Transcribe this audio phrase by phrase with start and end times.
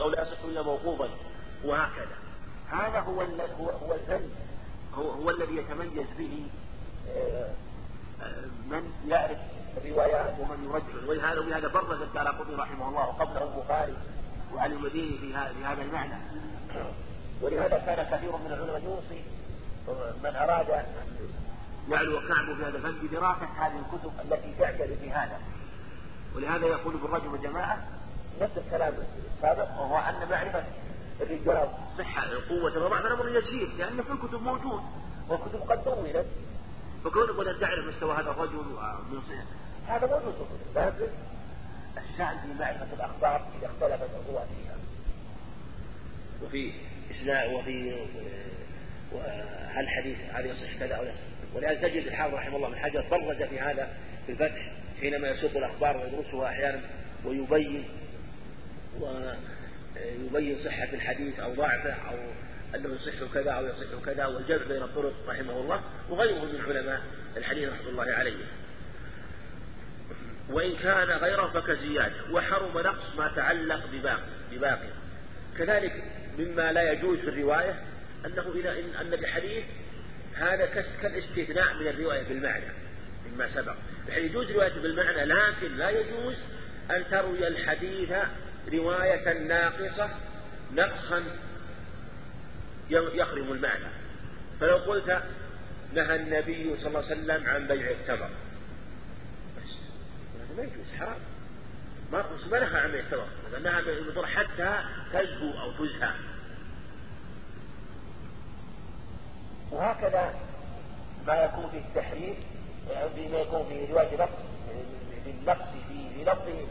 [0.00, 1.08] أو لا يصح إلا موقوفا
[1.64, 2.16] وهكذا.
[2.70, 3.20] هذا هو
[3.58, 4.28] هو هو الفن
[4.94, 6.46] هو, هو الذي يتميز به
[7.08, 7.50] آه،
[8.70, 9.38] من يعرف
[9.76, 13.94] الروايات ومن يرجع ولهذا ولهذا برز الدار رحمه الله وقبله البخاري
[14.54, 16.14] وعلي المديني في هذا المعنى.
[17.42, 19.22] ولهذا كان كثير من العلماء يوصي
[20.24, 20.84] من أراد أن
[21.90, 25.40] يعلو كعبه في هذا الفن بدراسة هذه الكتب التي تعترف بهذا.
[26.36, 27.95] ولهذا يقول ابن رجب الجماعة
[28.40, 28.94] نفس الكلام
[29.36, 30.64] السابق وهو أن معرفة
[31.20, 34.82] الرجال صحة قوة وضعف أمر يسير لأن في الكتب موجود
[35.28, 36.26] والكتب قد طولت.
[37.04, 38.78] فكونك أن تعرف مستوى هذا الرجل
[39.88, 41.12] هذا موجود في الكتب لكن
[41.96, 44.76] الشأن في معرفة الأخبار إذا اختلفت الرواة فيها.
[46.42, 46.72] وفي
[47.10, 48.06] إسناد وفي
[49.68, 51.12] هل حديث هذا يصح كذا أو لا
[51.54, 53.88] ولهذا تجد الحافظ رحمه الله من حجر برز في هذا
[54.26, 56.80] في الفتح حينما يسوق الأخبار ويدرسها أحيانا
[57.24, 57.84] ويبين
[59.00, 62.16] ويبين صحة الحديث أو ضعفه أو
[62.74, 65.80] أنه يصح كذا أو يصح كذا والجمع بين الطرق رحمه الله
[66.10, 67.00] وغيره من علماء
[67.36, 68.36] الحديث رحمة الله عليه.
[70.50, 74.22] وإن كان غيره فكزيادة وحرم نقص ما تعلق بباقي
[74.52, 74.88] بباقي.
[75.58, 76.04] كذلك
[76.38, 77.82] مما لا يجوز في الرواية
[78.26, 79.64] أنه إذا إن أن الحديث
[80.34, 80.66] هذا
[81.02, 82.64] كالاستثناء من الرواية بالمعنى
[83.26, 83.74] مما سبق.
[84.08, 86.36] يعني يجوز رواية بالمعنى لكن لا يجوز
[86.90, 88.10] أن تروي الحديث
[88.72, 90.10] رواية ناقصة
[90.72, 91.22] نقصا
[92.90, 93.88] يخرم المعنى.
[94.60, 95.22] فلو قلت
[95.94, 98.30] نهى النبي صلى الله عليه وسلم عن بيع التمر
[100.40, 101.18] هذا ما يجوز حرام.
[102.12, 103.26] ما ما نهى عن بيع التمر
[103.62, 104.80] نهى حتى
[105.12, 106.10] تزهو أو تزهى
[109.70, 110.34] وهكذا
[111.26, 112.36] ما يكون في التحريف
[113.14, 114.42] فيما يكون في رواية نقص
[115.24, 116.66] بالنقص في لفظه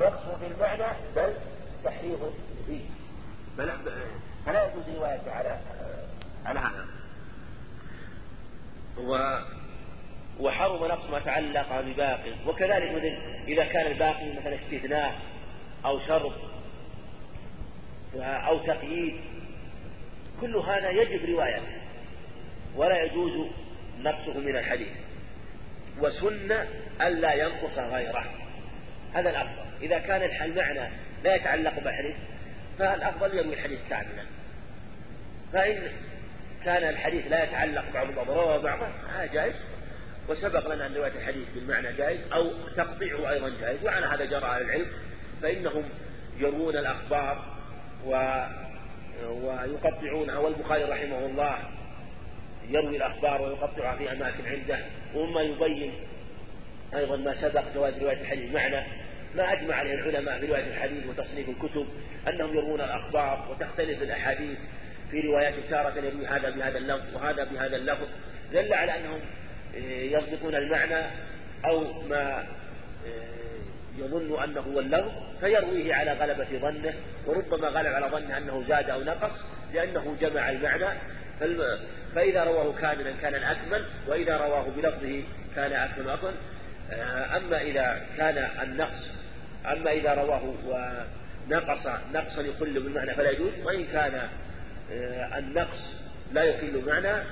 [0.00, 1.34] نقص في المعنى بل
[1.84, 2.18] تحريف
[2.66, 2.80] فيه.
[3.58, 3.76] فلا
[4.46, 5.58] فلا يجوز روايته على
[6.46, 6.86] على هذا.
[8.98, 9.38] و
[10.40, 13.18] وحرم نقص ما تعلق بباقي وكذلك مثل
[13.48, 15.20] إذا كان الباقي مثلا استثناء
[15.84, 16.32] أو شرط
[18.22, 19.20] أو تقييد.
[20.40, 21.80] كل هذا يجب روايته
[22.76, 23.46] ولا يجوز
[24.02, 24.92] نقصه من الحديث.
[26.00, 26.52] وسن
[27.00, 28.24] ألا ينقص غيره.
[29.14, 29.63] هذا الأفضل.
[29.82, 30.88] إذا كان المعنى
[31.24, 32.16] لا يتعلق بالحديث
[32.78, 34.24] فالأفضل يروي الحديث كاملا.
[35.52, 35.82] فإن
[36.64, 39.54] كان الحديث لا يتعلق بعض الأضرار وبعضه هذا جائز.
[40.28, 43.84] وسبق لنا أن رواية الحديث بالمعنى جائز أو تقطيعه أيضا جائز.
[43.84, 44.86] وعلى هذا جرى أهل العلم
[45.42, 45.82] فإنهم
[46.38, 47.54] يروون الأخبار
[48.06, 48.42] و
[49.24, 50.38] ويقطعونها.
[50.38, 51.58] والبخاري رحمه الله
[52.68, 54.78] يروي الأخبار ويقطعها في أماكن عنده.
[55.14, 55.92] ومما يبين
[56.94, 59.03] أيضا ما سبق جواز رواية الحديث معنى
[59.36, 61.86] ما أجمع عليه العلماء في رواية الحديث وتصنيف الكتب
[62.28, 64.58] أنهم يروون الأخبار وتختلف الأحاديث
[65.10, 68.06] في روايات تارة يروي هذا بهذا اللفظ وهذا بهذا اللفظ
[68.52, 69.20] دل على أنهم
[69.76, 71.06] آه، يضبطون المعنى
[71.64, 72.38] أو ما
[73.06, 76.94] آه، يظن أنه هو اللفظ فيرويه على غلبة ظنه
[77.26, 79.44] وربما غلب على ظنه أنه زاد أو نقص
[79.74, 80.98] لأنه جمع المعنى.
[82.14, 85.22] فإذا رواه كاملا كان الأكمل وإذا رواه بلفظه
[85.56, 86.34] كان أكمل.
[86.92, 89.23] آه، أما إذا كان النقص
[89.72, 94.28] أما إذا رواه ونقص نقصا يقل بالمعنى فلا يجوز وإن كان
[94.92, 96.00] آه، النقص
[96.32, 97.24] لا يقل المعنى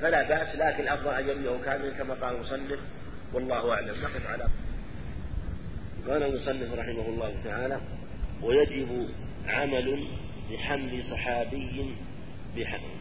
[0.00, 2.78] فلا بأس لكن الأفضل أن يرويه كاملا كما قال المصنف
[3.32, 3.94] والله أعلم.
[4.02, 4.44] نقف على
[6.08, 7.80] قال المصنف رحمه الله تعالى
[8.42, 9.08] ويجب
[9.48, 10.06] عمل
[10.50, 11.94] بحمل صحابي
[12.56, 13.00] بحمل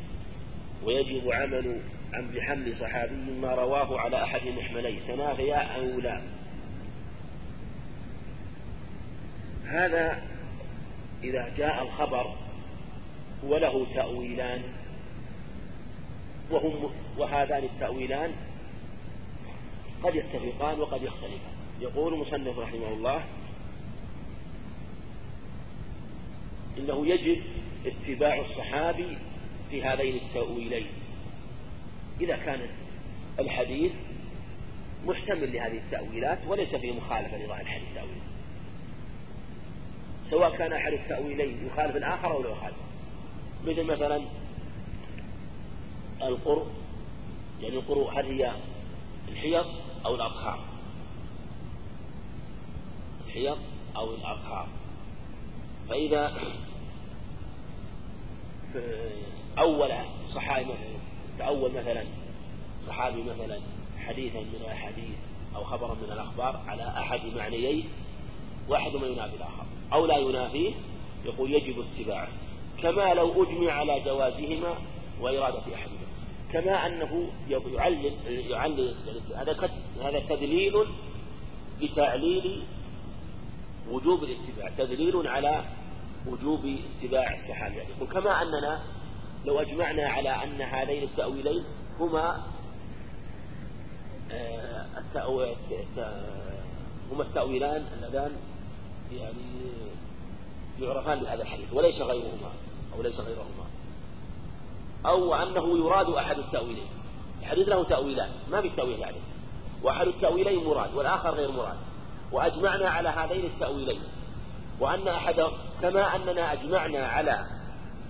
[0.83, 1.79] ويجب عمل
[2.13, 5.00] عن بحمل صحابي ما رواه على أحد المحملين.
[5.07, 6.21] تنافيا أو لا؟
[9.69, 10.22] هذا
[11.24, 12.35] إذا جاء الخبر
[13.44, 14.62] وله تأويلان
[16.52, 18.31] وهم وهذان التأويلان
[20.03, 21.53] قد يتفقان وقد يختلفان.
[21.81, 23.24] يقول المصنف رحمه الله
[26.78, 27.42] إنه يجب
[27.86, 29.18] اتباع الصحابي
[29.69, 30.88] في هذين التأويلين.
[32.21, 32.60] إذا كان
[33.39, 33.92] الحديث
[35.06, 38.29] محتمل لهذه التأويلات وليس فيه مخالفة لظاهر الحديث التأويل
[40.30, 42.76] سواء كان أحد التأويلين يخالف الآخر أو لا يخالف.
[43.66, 44.22] مثل مثلا
[46.22, 46.68] القرء
[47.62, 48.52] يعني القرء هل هي
[49.30, 49.66] الحيض
[50.06, 50.60] أو الأطهار
[53.28, 53.58] الحيض
[53.96, 54.68] أو الأطهار
[55.90, 56.34] فإذا
[59.58, 59.92] أول
[60.36, 60.74] صحابي
[61.40, 62.04] تأول مثلا
[62.88, 63.60] صحابي مثلا
[64.08, 65.16] حديثا من الأحاديث
[65.56, 67.90] أو خبرا من الأخبار على أحد معنيين
[68.68, 69.66] واحدهما ينافي الآخر.
[69.94, 70.71] أو لا ينافيه
[71.25, 72.27] يقول يجب اتباعه.
[72.81, 74.75] كما لو أجمع على جوازهما
[75.21, 76.09] وإرادة أحدهما.
[76.53, 78.95] كما أنه يعلل يعلل
[79.36, 79.69] هذا
[80.03, 80.74] هذا تدليل
[81.81, 82.63] بتعليل
[83.91, 85.65] وجوب الاتباع تدليل على
[86.27, 87.75] وجوب اتباع الصحابة.
[87.75, 88.81] يعني يقول كما أننا
[89.45, 91.63] لو أجمعنا على أن هذين التأويلين
[92.00, 92.44] هما
[94.31, 94.85] آه،
[97.12, 98.31] هما التأويلان اللذان
[99.11, 99.71] يعني
[100.81, 102.51] يعرفان بهذا الحديث وليس غيرهما
[102.95, 103.65] أو ليس غيرهما.
[105.06, 106.88] أو أنه يراد أحد التأويلين.
[107.41, 109.21] الحديث له تأويلان ما في تأويل عليه
[109.83, 111.77] وأحد التأويلين مراد والآخر غير مراد.
[112.31, 114.01] وأجمعنا على هذين التأويلين.
[114.79, 115.44] وأن أحد
[115.81, 117.45] كما أننا أجمعنا على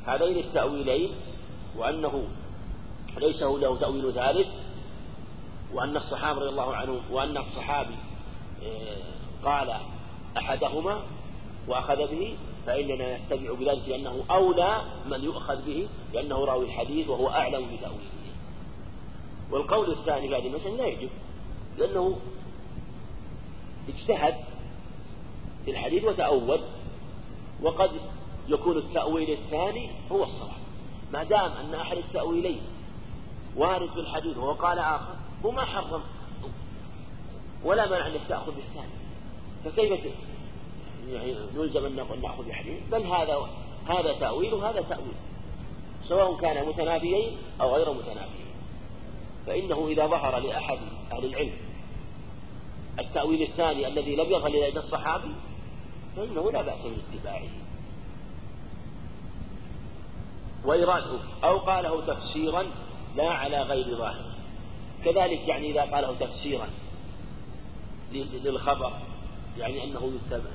[0.05, 1.15] هذين التأويلين
[1.75, 2.23] وأنه
[3.17, 4.47] ليس له تأويل ثالث
[5.73, 7.95] وأن الصحابة رضي الله عنهم وأن الصحابي
[8.63, 8.97] آه،
[9.43, 9.75] قال
[10.37, 11.01] أحدهما
[11.67, 17.75] وأخذ به فإننا نتبع بذلك لأنه أولى من يؤخذ به لأنه راوي الحديث وهو أعلم
[17.75, 18.19] بتأويله.
[19.51, 21.09] والقول الثاني في هذه المسألة لا يجب
[21.77, 22.19] لأنه
[23.89, 24.35] اجتهد
[25.65, 26.61] في الحديث وتأول
[27.61, 27.91] وقد
[28.47, 30.59] يكون التأويل الثاني هو الصواب.
[31.13, 32.61] ما دام أن أحد التأويلين
[33.55, 35.15] وارد في الحديث وهو قال آخر
[35.45, 36.01] هو ما حرم
[37.63, 38.98] ولا مانع أنك تأخذ بالثاني.
[39.65, 40.00] فكيف
[41.09, 43.38] يعني نلزم أن نأخذ بحديث؟ بل هذا
[43.88, 45.15] هذا تأويل وهذا تأويل.
[46.03, 48.50] سواء كان متنافيين أو غير متنافيين.
[49.47, 50.79] فإنه إذا ظهر لأحد
[51.11, 51.53] أهل العلم
[53.00, 55.31] التأويل الثاني الذي لم يظهر إلى الصحابي
[56.15, 57.50] فإنه لا بأس من اتباعه
[60.65, 62.65] وإراده أو قاله تفسيرا
[63.15, 64.25] لا على غير ظاهر.
[65.06, 66.69] كذلك يعني إذا قاله تفسيرا
[68.13, 68.94] للخبر.
[69.57, 70.49] يعني أنه يتبع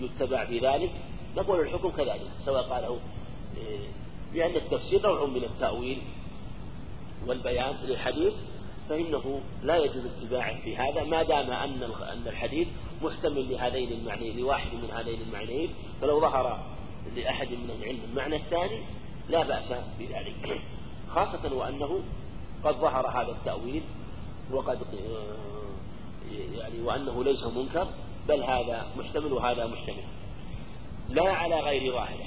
[0.00, 0.90] يتبع ذلك
[1.36, 2.98] نقول الحكم كذلك سواء قاله
[4.34, 6.02] لأن التفسير نوع من التأويل
[7.26, 8.34] والبيان للحديث
[8.88, 12.68] فإنه لا يجوز اتباعه في هذا ما دام أن أن الحديث
[13.02, 15.70] محتمل لهذين المعنيين لواحد من هذين المعنيين
[16.00, 16.66] فلو ظهر
[17.16, 18.82] لأحد من العلم المعنى الثاني
[19.28, 20.60] لا بأس بذلك.
[21.10, 22.02] خاصة وأنه
[22.64, 23.82] قد ظهر هذا التأويل
[24.50, 24.78] وقد
[26.54, 27.88] يعني وأنه ليس منكر
[28.28, 30.04] بل هذا محتمل وهذا محتمل
[31.08, 32.26] لا على غير ظاهره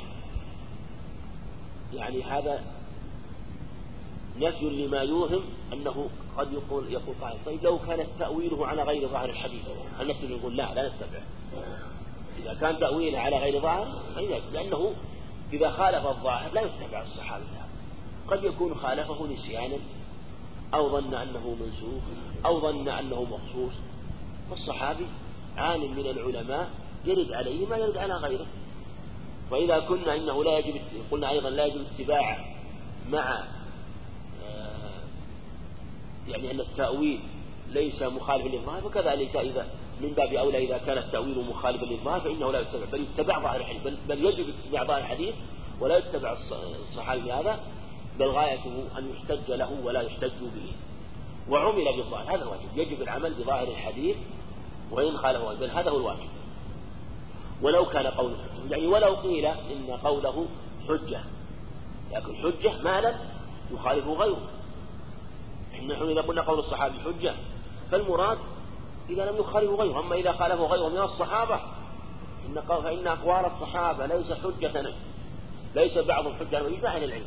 [1.93, 2.63] يعني هذا
[4.39, 5.41] نفي لما يوهم
[5.73, 9.65] أنه قد يقول يقول قائل طيب لو كان تأويله على غير ظاهر الحديث
[9.99, 11.19] هل نتبع يقول لا لا نتبع
[12.39, 13.87] إذا كان تأويله على غير ظاهر
[14.53, 14.93] لأنه
[15.53, 17.43] إذا خالف الظاهر لا يتبع الصحابة.
[18.27, 19.77] قد يكون خالفه نسيانا
[20.73, 22.03] أو ظن أنه منسوخ
[22.45, 23.73] أو ظن أنه مخصوص.
[24.49, 25.05] فالصحابي
[25.57, 26.69] عالم من العلماء
[27.05, 28.45] يرد عليه ما يرد على غيره.
[29.51, 30.81] وإذا كنا إنه لا يجب
[31.11, 32.45] قلنا أيضا لا يجب اتباع
[33.11, 33.43] مع
[34.43, 35.01] آه،
[36.27, 37.19] يعني أن التأويل
[37.71, 39.67] ليس مخالفا للظاهر فكذلك إذا
[40.01, 43.83] من باب أولى إذا كان التأويل مخالفا للظاهر فإنه لا يتبع بل يتبع ظاهر الحديث
[43.83, 45.35] بل, بل يجب اتباع ظاهر الحديث
[45.79, 46.35] ولا يتبع
[46.91, 47.59] الصحابي هذا
[48.19, 50.71] بل غايته أن يحتج له ولا يحتج به.
[51.49, 54.15] وعمل بالظاهر هذا الواجب يجب العمل بظاهر الحديث
[54.91, 56.29] وإن خالفه بل هذا هو الواجب.
[57.61, 58.71] ولو كان قوله حجة.
[58.71, 60.45] يعني ولو قيل إن قوله
[60.87, 61.19] حجة
[62.11, 63.15] لكن حجة ما لم
[63.71, 64.49] يخالفه غيره.
[65.87, 67.33] نحن إذا قلنا قول الصحابي حجة
[67.91, 68.37] فالمراد
[69.09, 69.99] إذا لم يخالفه غيره.
[69.99, 71.59] أما إذا خالفه غيره من الصحابة
[72.45, 74.93] إن فإن أقوال الصحابة ليس حجة
[75.75, 77.25] ليس بعض حجة بإجماع العلم.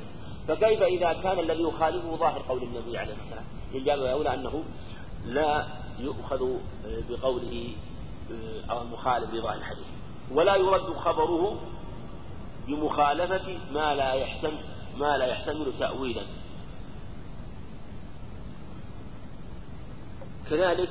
[0.49, 3.45] فكيف إذا كان الذي يخالفه ظاهر قول النبي عليه الصلاة والسلام؟
[3.75, 4.65] من باب أولى أنه
[5.27, 5.67] لا
[6.01, 6.49] يؤخذ
[7.11, 7.77] بقوله
[8.71, 9.87] أو المخالف لظاهر الحديث
[10.33, 11.61] ولا يرد خبره
[12.67, 14.59] بمخالفة ما لا يحتمل
[14.97, 16.23] ما لا يحتمل تأويلا
[20.51, 20.91] كذلك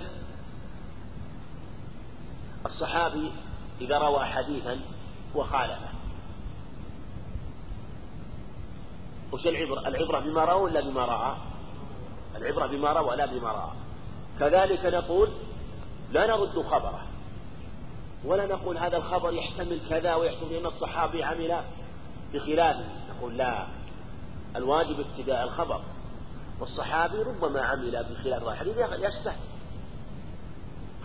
[2.66, 3.32] الصحابي
[3.82, 4.80] إذا روى حديثا
[5.36, 5.90] وخالفه
[9.32, 11.36] وش العبرة؟ العبرة بما روى ولا بما رأى؟
[12.36, 13.87] العبرة بما روى لا بما رأى
[14.40, 15.30] كذلك نقول
[16.12, 17.02] لا نرد خبره
[18.26, 21.62] ولا نقول هذا الخبر يحتمل كذا ويحتمل أن الصحابي عمل
[22.34, 23.68] بخلافه نقول لا
[24.56, 25.82] الواجب اتباع الخبر.
[26.60, 28.48] والصحابي ربما عمل بخلاف.
[28.48, 29.48] الحديث يستحسن.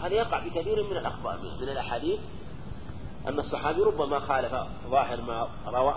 [0.02, 2.20] هذا يقع في كثير من الأخبار من الأحاديث.
[3.28, 4.52] أن الصحابي ربما خالف
[4.90, 5.94] ظاهر ما روى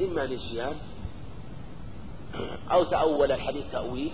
[0.00, 0.76] إما نسيان
[2.72, 4.12] أو تأول الحديث تأويل.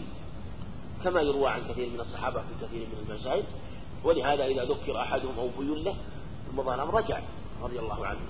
[1.04, 3.44] كما يروى عن كثير من الصحابة في كثير من المسائل
[4.04, 5.96] ولهذا إذا ذكر أحدهم أو بين له
[6.50, 7.20] المظالم رجع
[7.62, 8.20] رضي الله عنه.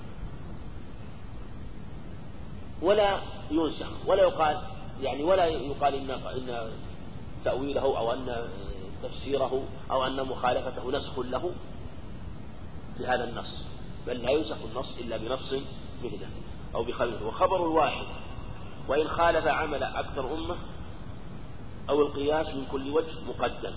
[2.81, 3.19] ولا
[3.51, 4.61] ينسخ ولا يقال
[5.01, 6.71] يعني ولا يقال إن إن
[7.45, 8.47] تأويله أو أن
[9.03, 11.51] تفسيره أو أن مخالفته نسخ له
[12.99, 13.65] لهذا النص
[14.07, 15.53] بل لا ينسخ النص إلا بنص
[16.03, 16.29] مثله
[16.75, 18.05] أو بخبره وخبر الواحد
[18.87, 20.55] وإن خالف عمل أكثر أمة
[21.89, 23.73] أو القياس من كل وجه مقدم.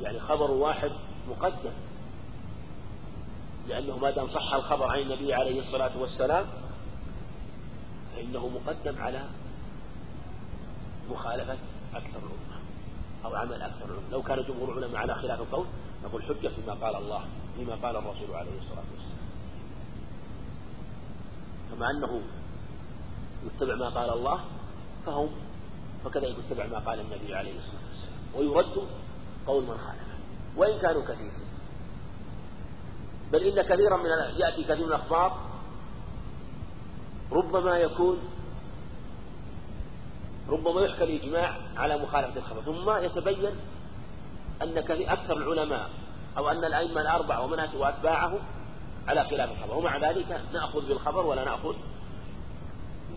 [0.00, 0.92] يعني خبر واحد
[1.28, 1.72] مقدم.
[3.68, 6.46] لأنه ما دام صح الخبر عن النبي عليه الصلاة والسلام
[8.14, 9.24] فإنه مقدم على
[11.10, 11.58] مخالفة
[11.94, 12.62] أكثر الأمة
[13.24, 15.66] أو عمل أكثر الأمة لو كان جمهور العلماء على خلاف القول
[16.04, 17.24] نقول حجة فيما قال الله
[17.56, 19.24] فيما قال الرسول عليه الصلاة والسلام.
[21.70, 22.22] كما أنه
[23.46, 24.40] يتبع ما قال الله
[25.06, 25.28] فهم
[26.04, 28.14] فكذلك يتبع ما قال النبي عليه الصلاة والسلام.
[28.34, 28.88] ويرد
[29.46, 30.14] قول من خالفه.
[30.56, 31.44] وإن كانوا كثيرين.
[33.32, 35.38] بل إن كثيرا من يأتي كثير من الأخبار
[37.32, 38.18] ربما يكون
[40.48, 42.62] ربما يحكى الإجماع على مخالفة الخبر.
[42.62, 43.54] ثم يتبين
[44.62, 44.78] أن
[45.12, 45.90] أكثر العلماء
[46.38, 48.38] أو أن الأئمة الأربعة ومن وأتباعهم
[49.08, 49.76] على خلاف الخبر.
[49.76, 51.74] ومع ذلك نأخذ بالخبر ولا نأخذ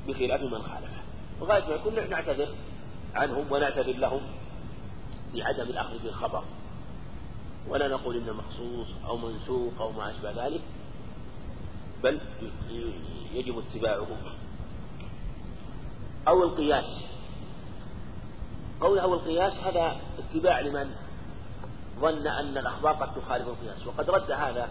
[0.08, 0.98] بخلاف من خالفه.
[1.42, 2.48] وغاية ما يكون نعتذر
[3.18, 4.22] عنهم ونعتذر لهم
[5.36, 6.44] بعدم الأخذ بالخبر.
[7.68, 10.62] ولا نقول إنه مخصوص أو منسوخ أو ما أشبه ذلك
[12.04, 12.20] بل
[13.34, 14.08] يجب اتباعه.
[16.28, 17.08] أو القياس.
[18.82, 20.96] قوله أو القياس هذا اتباع لمن
[22.00, 23.88] ظن أن الأخبار قد تخالف القياس.
[23.88, 24.70] وقد رد هذا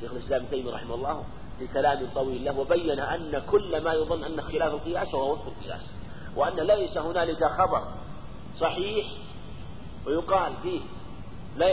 [0.00, 1.24] شيخ الإسلام ابن رحمه الله
[1.58, 5.94] في كلام طويل له وبين أن كل ما يظن أن خلاف القياس فهو وفق القياس.
[6.36, 7.82] وأن ليس هنالك خبر
[8.60, 9.06] صحيح
[10.06, 10.80] ويقال فيه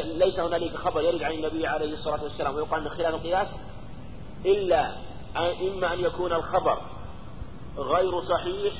[0.03, 3.47] ليس هنالك خبر يرد عن النبي عليه الصلاة والسلام ويقال أن خلاف القياس
[4.45, 4.95] إلا
[5.37, 6.81] إما أن يكون الخبر
[7.77, 8.73] غير صحيح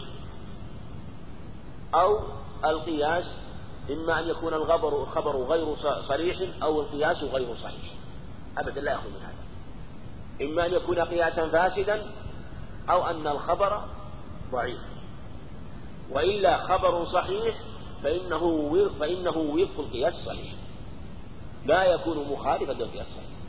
[1.94, 2.20] أو
[2.66, 3.42] القياس
[3.90, 5.76] إما أن يكون الخبر الخبر غير
[6.08, 7.94] صريح أو القياس غير صحيح.
[8.58, 9.40] أبدا لا يخلو من هذا.
[10.50, 12.12] إما أن يكون قياسا فاسدا
[12.90, 13.82] أو أن الخبر
[14.52, 14.80] ضعيف.
[16.12, 17.56] وإلا خبر صحيح
[18.04, 20.54] فإنه فإنه وفق القياس الصحيح
[21.66, 23.40] لا يكون مخالفا للقياس الصحيح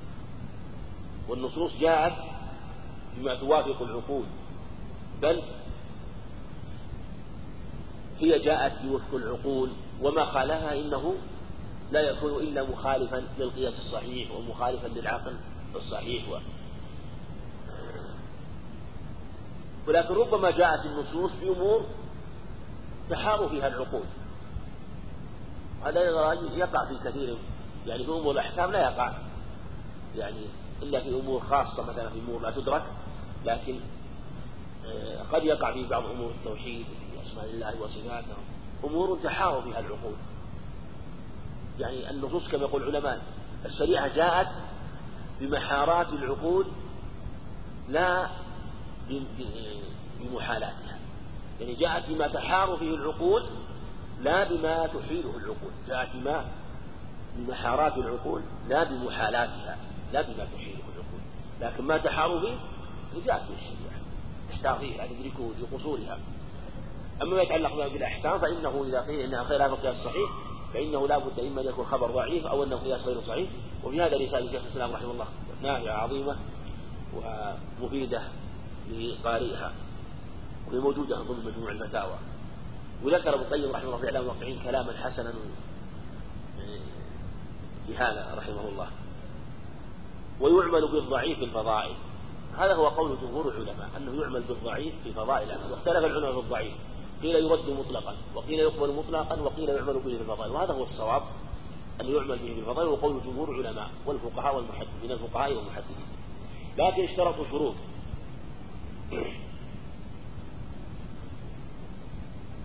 [1.29, 2.13] والنصوص جاءت
[3.17, 4.25] بما توافق العقول.
[5.23, 5.43] بل
[8.21, 9.71] هي جاءت بوفق العقول
[10.03, 11.15] وما خالها إنه
[11.93, 15.37] لا يكون إلا مخالفا للقياس الصحيح ومخالفا للعقل
[15.75, 16.29] الصحيح.
[16.29, 16.39] و...
[19.89, 21.85] ولكن ربما جاءت النصوص بأمور
[23.11, 24.05] تحار فيها العقول.
[25.85, 26.01] هذا
[26.55, 27.37] يقع في كثير
[27.87, 29.13] يعني في أمور الأحكام لا يقع.
[30.17, 30.47] يعني
[30.83, 32.83] إلا في أمور خاصة مثلا في أمور لا تدرك
[33.45, 33.81] لكن
[34.87, 38.35] آه، قد يقع في بعض أمور التوحيد في أسماء الله وصفاته.
[38.85, 40.15] أمور تحار فيها العقول.
[41.79, 43.23] يعني النصوص كما يقول العلماء
[43.65, 44.49] الشريعة جاءت
[45.41, 46.67] بمحارات العقول
[47.89, 48.29] لا
[50.21, 51.00] بمحالاتها.
[51.61, 53.47] يعني جاءت بما تحار فيه العقول
[54.21, 55.73] لا بما تحيله العقول.
[55.89, 56.45] جاءت بما
[57.37, 59.79] بمحارات العقول لا بمحالاتها
[60.13, 61.21] لا بما تحيله العقول.
[61.61, 62.57] لكن ما تحار فيه
[63.27, 64.01] جاءت به الشريعة
[64.51, 66.19] تحتار فيه يعني يدركه لقصورها
[67.23, 70.31] أما ما يتعلق بالأحكام فإنه إذا قيل إنها خلاف القياس الصحيح
[70.75, 73.49] فإنه لا بد إما أن يكون خبر ضعيف أو أنه قياس غير صحيح.
[73.85, 75.27] وفي هذا رسالة شيخ الإسلام رحمه الله
[75.63, 76.37] نافعة عظيمة
[77.17, 78.23] ومفيدة
[78.91, 79.73] لقارئها.
[80.71, 82.19] وهي موجودة ضمن مجموع الفتاوى.
[83.05, 85.33] وذكر ابن القيم رحمه الله في إعلام الواقعين كلاما حسنا
[87.87, 88.89] في هذا رحمه الله.
[90.41, 91.95] ويعمل بالضعيف في الفضائل.
[92.57, 96.75] هذا هو قول جمهور العلماء أنه يعمل بالضعيف في فضائل واختلف العلماء في الضعيف.
[97.23, 101.23] قيل يرد مطلقا وقيل يقبل مطلقا وقيل يعمل به في الفضائل وهذا هو الصواب
[102.01, 106.07] أن يعمل به في الفضائل وقول جمهور العلماء والفقهاء والمحدثين من الفقهاء والمحدثين.
[106.79, 107.75] لكن اشترطوا شروط.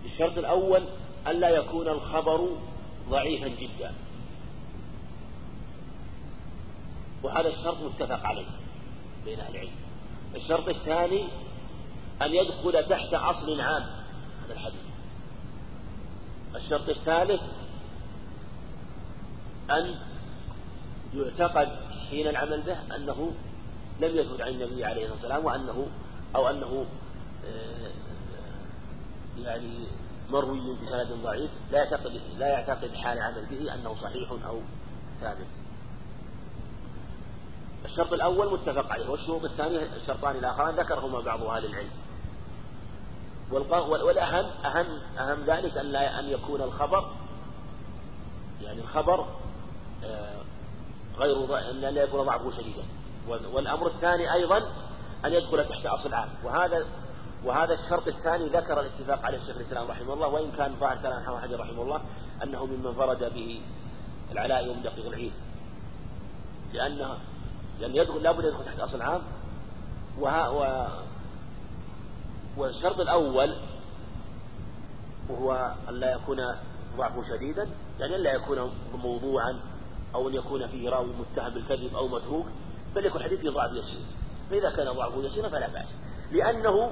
[0.06, 0.84] الشرط الأول
[1.26, 2.48] ألا يكون الخبر
[3.10, 3.92] ضعيفا جدا.
[7.22, 8.46] وهذا الشرط متفق عليه
[9.24, 9.70] بين أهل العلم.
[10.34, 11.28] الشرط الثاني
[12.22, 13.82] أن يدخل تحت أصل عام.
[14.44, 14.86] هذا الحديث.
[16.56, 17.40] الشرط الثالث
[19.70, 19.94] أن
[21.14, 21.68] يعتقد
[22.10, 23.32] حين العمل به أنه
[24.00, 25.86] لم يثبت عن النبي عليه الصلاة والسلام وأنه
[26.36, 26.86] أو أنه
[27.46, 27.90] آه،
[29.42, 29.86] يعني
[30.30, 34.60] مروي بسند ضعيف لا يعتقد لا يعتقد حال عمل به أنه صحيح أو
[35.20, 35.46] ثابت.
[37.84, 41.90] الشرط الأول متفق عليه والشروط الثانية الشرطان الآخران ذكرهما بعض أهل العلم.
[43.50, 44.86] والأهم أهم
[45.18, 47.10] أهم ذلك أن لا أن يكون الخبر
[48.62, 49.26] يعني الخبر
[50.04, 50.40] آه،
[51.18, 52.84] غير أن لا يكون ضعفه شديدا.
[53.28, 54.58] والأمر الثاني أيضا
[55.24, 56.28] أن يدخل تحت أصل عام.
[56.44, 56.86] وهذا
[57.46, 61.40] وهذا الشرط الثاني ذكر الاتفاق عليه الشيخ الإسلام رحمه الله وإن كان ظاهر كلام محمد
[61.40, 62.00] حجر رحمه الله
[62.42, 63.60] أنه ممن فرد به
[64.32, 65.32] العلاء يوم دقيق العيد.
[66.72, 67.18] لأنه
[67.80, 69.22] لأن يدخل لابد يدخل تحت أصل عام
[70.18, 70.88] وها و
[72.56, 73.56] والشرط الأول
[75.28, 76.38] وهو أن لا يكون
[76.96, 77.68] ضعفه شديدا
[78.00, 79.60] يعني أن لا يكون موضوعا
[80.14, 82.46] أو أن يكون فيه راوي متهم بالكذب أو متروك
[82.94, 84.06] بل يكون حديث فيه ضعف يسير.
[84.50, 85.96] فإذا كان ضعفه يسيرا فلا بأس.
[86.32, 86.90] لأنه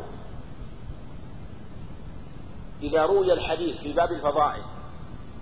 [2.83, 4.63] إذا روي الحديث في باب الفضائل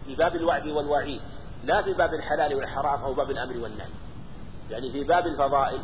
[0.07, 1.21] في باب الوعد والوعيد
[1.65, 3.91] لا في باب الحلال والحرام أو باب الأمر والنهي.
[4.71, 5.81] يعني في باب الفضائل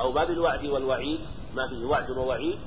[0.00, 1.20] أو باب الوعد والوعيد
[1.54, 2.58] ما فيه وعد ووعيد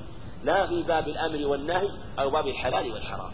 [0.44, 3.32] لا في باب الأمر والنهي أو باب الحلال والحرام.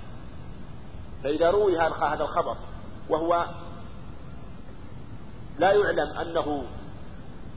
[1.24, 2.56] فإذا روي هذا الخبر
[3.08, 3.46] وهو
[5.58, 6.64] لا يعلم أنه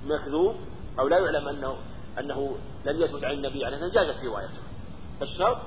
[0.06, 0.56] مكذوب
[1.00, 1.76] أو لا يعلم أنه
[2.20, 4.62] أنه لم يثبت عن النبي عليه الصلاة والسلام جازت روايته.
[5.22, 5.58] الشرط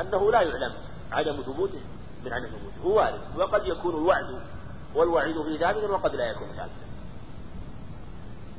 [0.00, 0.72] أنه لا يعلم.
[1.14, 1.80] عدم ثبوته
[2.24, 2.82] من عدم ثبوته.
[2.84, 3.20] هو وارد.
[3.36, 4.40] وقد يكون الوعد
[4.94, 6.84] والوعيد في ثابتا وقد لا يكون ثابتا.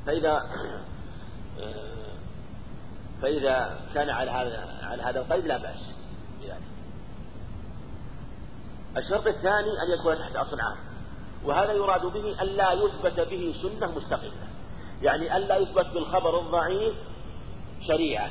[0.06, 0.50] فإذا
[3.22, 5.96] فإذا كان على هذا على هذا القيد لا بأس
[6.42, 6.62] بذلك.
[8.98, 10.78] الشرط الثاني أن يكون تحت أصل عام.
[11.46, 14.32] وهذا يراد به أن لا يثبت به سنة مستقلة.
[15.02, 16.96] يعني أن لا يثبت بالخبر الضعيف
[17.88, 18.30] شريعة.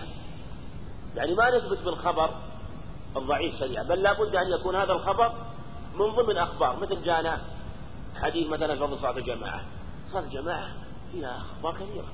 [1.17, 2.54] يعني ما نثبت بالخبر
[3.17, 5.33] الضعيف شريعة بل لا بد أن يكون هذا الخبر
[5.95, 7.41] من ضمن أخبار مثل جانا
[8.17, 9.61] حديث مثلا فضل صلاة الجماعة.
[10.13, 10.69] صلاة الجماعة
[11.13, 12.09] فيها أخبار كثيرة.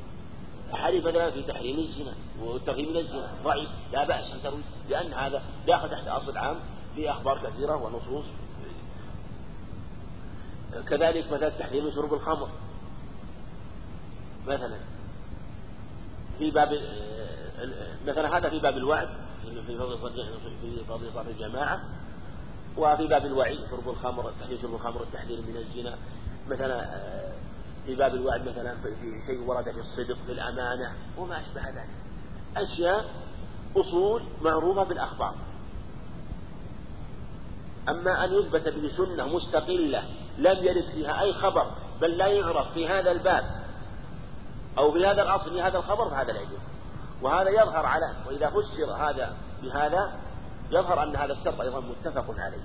[0.74, 5.90] أحاديث مثلا في تحريم الزنا والترغيب من الزنا ضعيف لا بأس تروي لأن هذا داخل
[5.90, 6.56] تحت أصل عام
[6.94, 8.24] في أخبار كثيرة ونصوص.
[10.88, 12.48] كذلك مثلا تحريم شرب الخمر.
[14.46, 14.78] مثلا
[16.38, 16.68] في باب
[18.06, 19.08] مثلا هذا في باب الوعد.
[19.54, 19.78] في
[20.60, 21.80] في فضل صلاة الجماعة.
[22.76, 25.98] وفي باب الوعيد شرب الخمر تحريم شرب الخمر التحذير من الزنا.
[26.48, 27.00] مثلا
[27.86, 31.90] في باب الوعد مثلا في شيء ورد في الصدق في الأمانة وما أشبه ذلك.
[32.56, 33.04] أشياء
[33.76, 35.34] أصول معروفة بالأخبار
[37.88, 40.04] أما أن يثبت به سنة مستقلة
[40.38, 43.44] لم يرد فيها أي خبر بل لا يعرف في هذا الباب
[44.78, 46.58] أو بهذا الأصل في هذا الخبر فهذا لا يجوز.
[47.22, 50.12] وهذا يظهر على وإذا فسر هذا بهذا
[50.70, 52.62] يظهر أن هذا الشرط أيضا متفق عليه.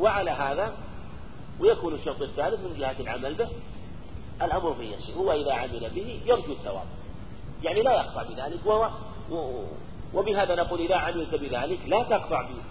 [0.00, 0.72] وعلى هذا
[1.60, 3.48] ويكون الشرط الثالث من جهة العمل به
[4.42, 6.86] الأمر فيه يسير هو إذا عمل به يرجو الثواب.
[7.62, 8.90] يعني لا يقطع بذلك وهو
[10.14, 12.62] وبهذا نقول إذا عملت بذلك لا تقطع به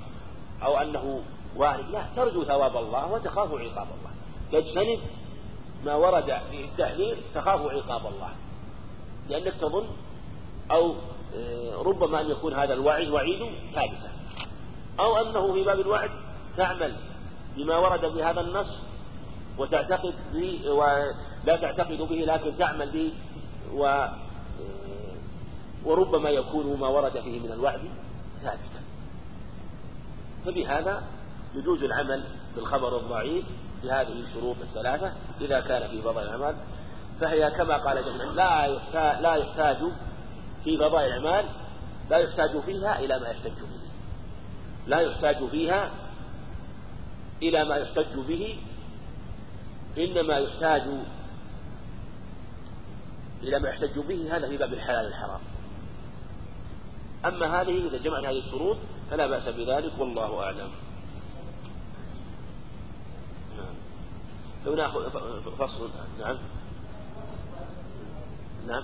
[0.65, 1.21] أو أنه
[1.56, 1.89] وارد.
[1.89, 4.12] لا ترجو ثواب الله وتخاف عقاب الله.
[4.52, 5.00] تجتنب
[5.86, 8.30] ما ورد في التحذير تخاف عقاب الله.
[9.30, 9.86] لأنك تظن
[10.71, 10.95] أو
[11.36, 13.39] آه، ربما أن يكون هذا الوعيد وعيد
[13.76, 14.12] ثابتا.
[15.00, 16.10] أو أنه في باب الوعد
[16.58, 16.95] تعمل
[17.58, 18.82] بما ورد في هذا النص
[19.58, 21.13] وتعتقد به ولا
[21.45, 23.13] تعتقد به لكن تعمل به
[23.74, 24.13] و آه،
[25.86, 27.82] وربما يكون ما ورد فيه من الوعد
[28.41, 28.82] ثابتا.
[30.45, 31.04] فبهذا
[31.56, 32.24] يجوز العمل
[32.56, 33.45] بالخبر الضعيف
[33.86, 36.56] بهذه الشروط الثلاثة إذا كان في فضائل الأعمال
[37.21, 39.78] فهي كما قال جل لا يحتاج لا يحتاج
[40.63, 41.45] في فضائل الأعمال
[42.10, 43.80] لا يحتاج فيها إلى ما يحتج به.
[44.88, 45.91] لا يحتاج فيها
[47.41, 48.58] إلى ما يحتج به
[49.98, 50.84] إنما يحتاج
[53.43, 55.41] إلى ما يحتج به هذا في باب الحلال والحرام.
[57.26, 58.78] أما هذه إذا جمعت هذه الشروط
[59.12, 60.71] فلا بأس بذلك والله أعلم
[63.58, 63.76] نعم.
[64.65, 65.10] لو ناخذ
[65.60, 65.89] فصل.
[66.19, 66.38] نعم.
[68.67, 68.84] نعم.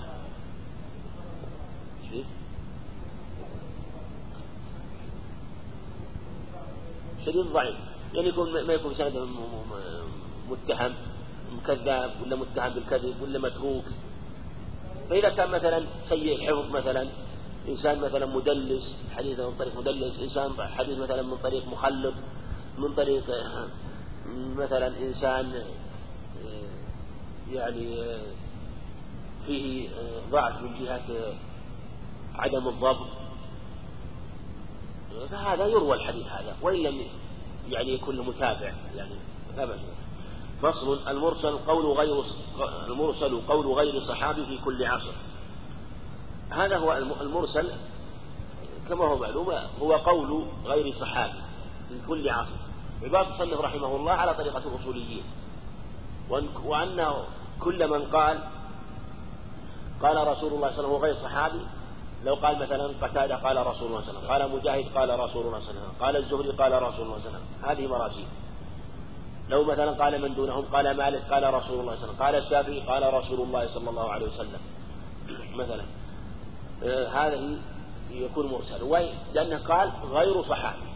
[7.26, 7.76] شديد ضعيف.
[8.14, 9.28] يعني يكون ما يكون سند
[10.50, 10.94] متهم
[11.66, 13.84] كذاب ولا متهم بالكذب ولا متروك
[15.10, 17.08] فإذا كان مثلا سيء الحفظ مثلا
[17.68, 22.14] إنسان مثلا مدلس حديث من طريق مدلس إنسان حديث مثلا من طريق مخلط
[22.78, 23.24] من طريق
[24.56, 25.64] مثلا إنسان
[27.52, 28.04] يعني
[29.46, 29.88] فيه
[30.30, 31.34] ضعف من جهة
[32.34, 33.08] عدم الضبط.
[35.30, 37.06] فهذا يروى الحديث هذا وإن لم
[37.68, 39.14] يعني يكون متابع يعني
[39.56, 39.78] لا
[40.62, 42.24] فصل المرسل قول غير
[42.86, 45.12] المرسل قول غير صحابي في كل عصر.
[46.50, 47.72] هذا هو المرسل
[48.88, 51.38] كما هو معلوم هو قول غير صحابي
[51.90, 52.71] من كل عصر.
[53.04, 55.24] عباد المصنف رحمه الله على طريقة الأصوليين.
[56.64, 57.12] وأن
[57.60, 58.38] كل من قال
[60.02, 61.60] قال رسول الله صلى الله عليه وسلم غير صحابي
[62.24, 65.46] لو قال مثلا قتادة قال رسول الله صلى الله عليه وسلم قال مجاهد قال رسول
[65.46, 67.70] الله صلى الله عليه وسلم قال الزهري قال رسول الله صلى الله عليه وسلم.
[67.70, 68.26] هذه مراسيل.
[69.48, 72.64] لو مثلا قال من دونهم قال مالك قال رسول الله صلى الله عليه وسلم قال
[72.64, 74.60] الشافعي قال رسول الله صلى الله عليه وسلم.
[75.60, 75.84] مثلا
[76.84, 77.56] آه، هذا
[78.10, 79.10] يكون مرسل.
[79.34, 80.92] لأنه قال غير صحابي.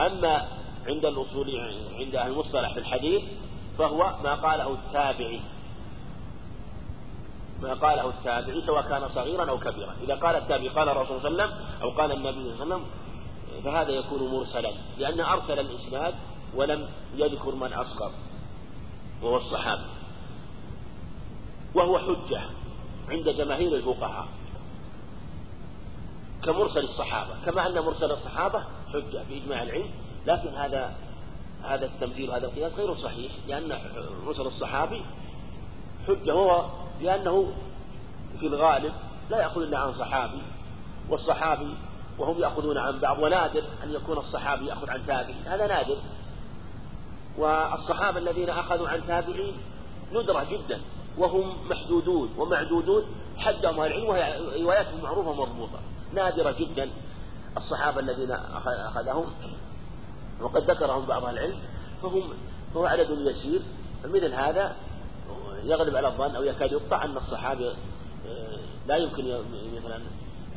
[0.00, 0.48] أما
[0.86, 1.60] عند الأصول
[1.98, 3.22] عند المصطلح في الحديث
[3.78, 5.40] فهو ما قاله التابعي.
[7.62, 9.96] ما قاله التابعي سواء كان صغيرا أو كبيرا.
[10.02, 12.84] إذا قال التابعي قال الرسول صلى الله عليه وسلم أو قال النبي صلى الله عليه
[12.84, 12.84] وسلم
[13.64, 16.14] فهذا يكون مرسلا لأنه أرسل الإسناد
[16.54, 18.12] ولم يذكر من أسقط
[19.22, 19.82] وهو الصحابي.
[21.74, 22.42] وهو حجة
[23.08, 24.28] عند جماهير الفقهاء
[26.44, 27.34] كمرسل الصحابة.
[27.46, 29.90] كما أن مرسل الصحابة حجة بإجماع العلم
[30.26, 30.94] لكن هذا
[31.64, 33.78] هذا التمثيل هذا القياس غير صحيح لأن
[34.26, 35.02] مرسل الصحابي
[36.06, 36.66] حجة هو
[37.00, 37.52] لأنه
[38.40, 38.92] في الغالب
[39.30, 40.42] لا يأخذ إلا عن صحابي
[41.08, 41.74] والصحابي
[42.18, 45.96] وهم يأخذون عن بعض ونادر أن يكون الصحابي يأخذ عن تابعي هذا نادر.
[47.38, 49.56] والصحابة الذين أخذوا عن تابعين
[50.12, 50.80] ندرة جدا
[51.18, 53.04] وهم محدودون ومعدودون
[53.38, 55.78] حدهم أهل العلم وهي رواياتهم معروفة مربوطة
[56.14, 56.90] نادرة جدا
[57.56, 58.30] الصحابة الذين
[58.66, 59.26] أخذهم.
[60.40, 61.58] وقد ذكرهم بعض العلم
[62.02, 62.22] فهم
[62.74, 63.60] فهو عدد يسير.
[64.04, 64.76] مثل هذا
[65.64, 67.74] يغلب على الظن أو يكاد يقطع أن الصحابة
[68.28, 69.42] آه، لا يمكن
[69.76, 69.96] مثلا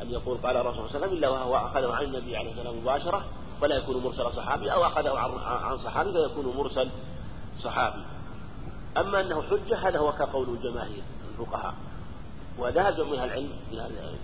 [0.02, 2.78] أن يقول قال الرسول صلى الله عليه وسلم إلا وهو أخذه عن النبي عليه والسلام
[2.78, 3.24] مباشرة
[3.60, 6.90] فلا يكون مرسل صحابي أو أخذه عن صحابي فيكون مرسل
[7.58, 8.02] صحابي.
[8.96, 11.74] أما أنه حجة هذا هو كقول الجماهير الفقهاء.
[12.58, 13.50] وذهب من العلم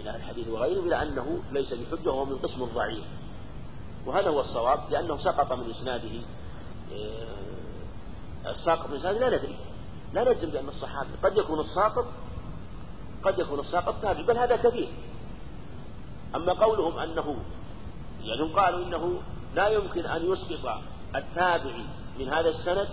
[0.00, 3.04] من أهل الحديث وغيره إلى أنه ليس بحجة وهو من قسم الضعيف.
[4.06, 6.20] وهذا هو الصواب لأنه سقط من إسناده
[6.92, 9.56] آه، الساقط من إسناده لا ندري.
[10.14, 12.06] لا نجزم بأن الصحابي قد يكون الساقط
[13.22, 14.88] قد يكون الساقط تابع بل هذا كثير.
[16.34, 17.36] أما قولهم أنه
[18.20, 19.20] يعني قالوا إنه
[19.54, 20.80] لا يمكن أن يسقط
[21.14, 21.84] التابعي
[22.18, 22.88] من هذا السند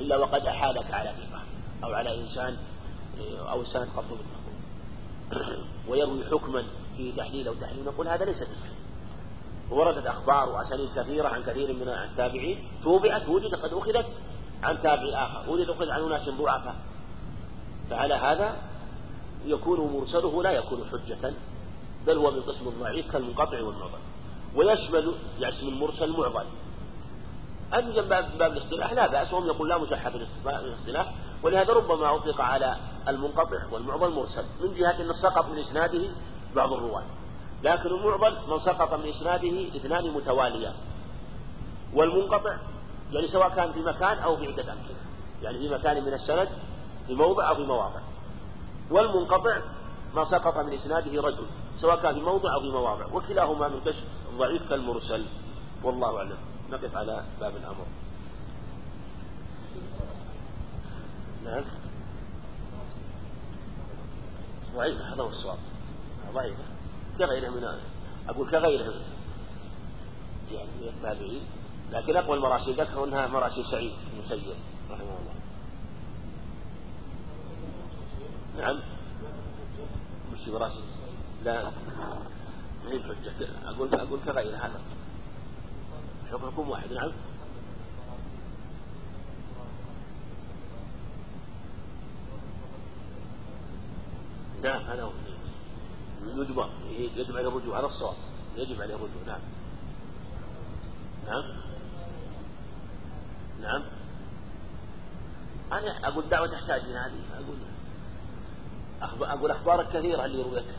[0.00, 1.42] إلا وقد أحالك على ثقة
[1.84, 2.56] أو على إنسان
[3.50, 4.04] أو إنسان قد
[5.88, 6.64] ويروي حكما
[6.96, 8.87] فيه تحليل أو تحليل نقول هذا ليس بصحيح.
[9.70, 12.68] وردت أخبار وأسانيد كثيرة عن كثير من التابعين.
[12.82, 14.06] توبعت وجد قد أخذت
[14.62, 15.50] عن تابع آخر.
[15.50, 16.76] وجد أخذ عن أناس ضعفاء
[17.90, 18.56] فعلى هذا
[19.44, 21.32] يكون مرسله لا يكون حجة
[22.06, 23.98] بل هو من قسم الضعيف كالمنقطع والنظر
[24.54, 26.44] ويشمل يشمل المرسل معضل
[27.74, 29.32] أما باب, باب الاصطلاح لا بأس.
[29.32, 30.12] وهم يقول لا مشحة
[30.44, 32.76] الاصطلاح ولهذا ربما أطلق على
[33.08, 34.44] المنقطع والمعضل مرسل.
[34.60, 36.08] من جهة أنه سقط من إسناده
[36.56, 37.02] بعض الرواة.
[37.62, 40.74] لكن المعضل من سقط من إسناده إثنان متواليان
[41.94, 42.56] والمنقطع
[43.12, 44.98] يعني سواء كان في مكان أو في عدة أمكنة
[45.42, 46.48] يعني في مكان من السند
[47.06, 48.00] في موضع أو في مواضع.
[48.90, 49.58] والمنقطع
[50.14, 53.06] ما سقط من إسناده رجل سواء كان في موضع أو في مواضع.
[53.12, 54.04] وكلاهما من قسم
[54.38, 55.24] ضعيف كالمرسل.
[55.82, 56.38] والله أعلم.
[56.70, 57.86] نقف على باب الأمر.
[61.44, 61.64] نعم.
[64.76, 65.58] ضعيفة هذا هو الصواب.
[66.34, 66.62] ضعيفة
[67.18, 67.64] كغيره من
[68.28, 68.94] أقول كغيره
[70.52, 71.42] يعني من التابعين.
[71.92, 74.54] لكن أقوى المراسيل ذكروا أنها مراسيل سعيد المسيب
[74.90, 75.34] رحمه الله.
[78.58, 78.80] نعم.
[80.32, 80.84] مش مراسيل.
[81.44, 81.70] لا.
[82.84, 84.80] ما هي بحجة أقول أقول كغير هذا.
[86.32, 86.92] حكمكم واحد.
[86.92, 87.12] نعم.
[94.62, 95.10] نعم هذا هو.
[97.16, 98.14] يجب عليه الرجوع هذا الصواب.
[98.56, 99.40] يجب عليه الرجوع نعم.
[101.26, 101.44] نعم.
[103.62, 103.82] نعم.
[105.72, 107.56] أنا أقول دعوة تحتاج إلى هذه أقول.
[109.28, 110.76] أقول أخبار كثيرة اللي رويتها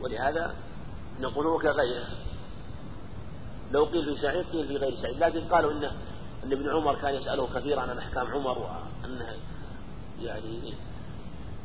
[0.00, 0.54] ولهذا
[1.20, 2.06] نقول كغيره
[3.72, 5.18] لو قيل في سعيد قيل في غير سعيد.
[5.18, 5.72] لكن قالوا
[6.44, 9.36] أن ابن عمر كان يسأله كثيرا عن أحكام عمر وأنه
[10.20, 10.74] يعني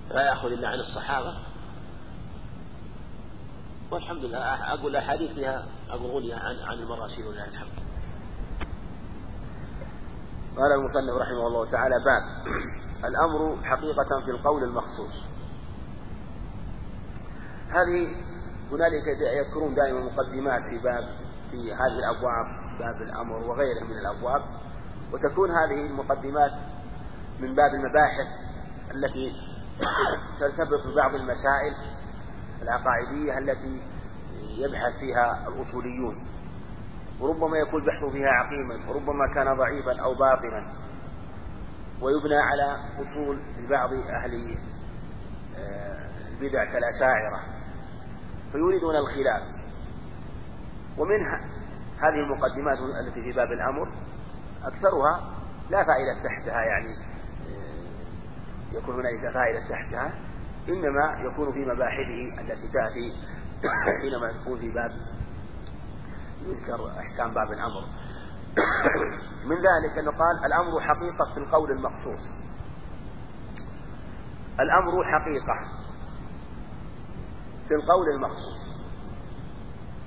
[0.10, 1.38] لا يأخذ إلا عن الصحابة.
[3.91, 7.80] والحمد لله أقول الأحاديث فيها أقول عن عن المراسيل ولله الحمد.
[10.58, 12.24] قال المصنف رحمه الله تعالى باب.
[13.06, 15.24] الأمر حقيقة في القول المخصوص.
[17.70, 18.15] هذه
[18.72, 21.08] هنالك يذكرون دائما مقدمات في باب
[21.52, 22.46] في هذه الأبواب
[22.80, 24.41] باب الأمر وغيره من الأبواب.
[25.13, 26.52] وتكون هذه المقدمات
[27.39, 28.28] من باب المباحث
[28.96, 29.57] التي
[30.39, 31.75] ترتبط ببعض المسائل
[32.61, 33.81] العقائدية التي
[34.57, 36.27] يبحث فيها الأصوليون
[37.19, 40.73] وربما يكون البحث فيها عقيما وربما كان ضعيفا أو باطنا
[42.01, 44.57] ويبنى على أصول لبعض أهل
[45.57, 47.39] آه، البدع كالأشاعرة
[48.51, 49.41] فيريدون الخلاف.
[50.97, 51.25] ومن
[51.99, 53.91] هذه المقدمات التي في باب الأمر
[54.63, 55.33] أكثرها
[55.69, 57.16] لا فائدة تحتها يعني.
[58.71, 60.13] يكون هنالك فائدة تحتها
[60.69, 63.13] إنما يكون في مباحثه التي تأتي
[64.01, 64.91] حينما تكون في باب
[66.45, 67.84] يذكر أحكام باب الأمر.
[69.49, 72.38] من ذلك أنه قال الأمر حقيقة في القول المخصوص
[74.60, 75.56] الأمر حقيقة
[77.67, 78.77] في القول المخصوص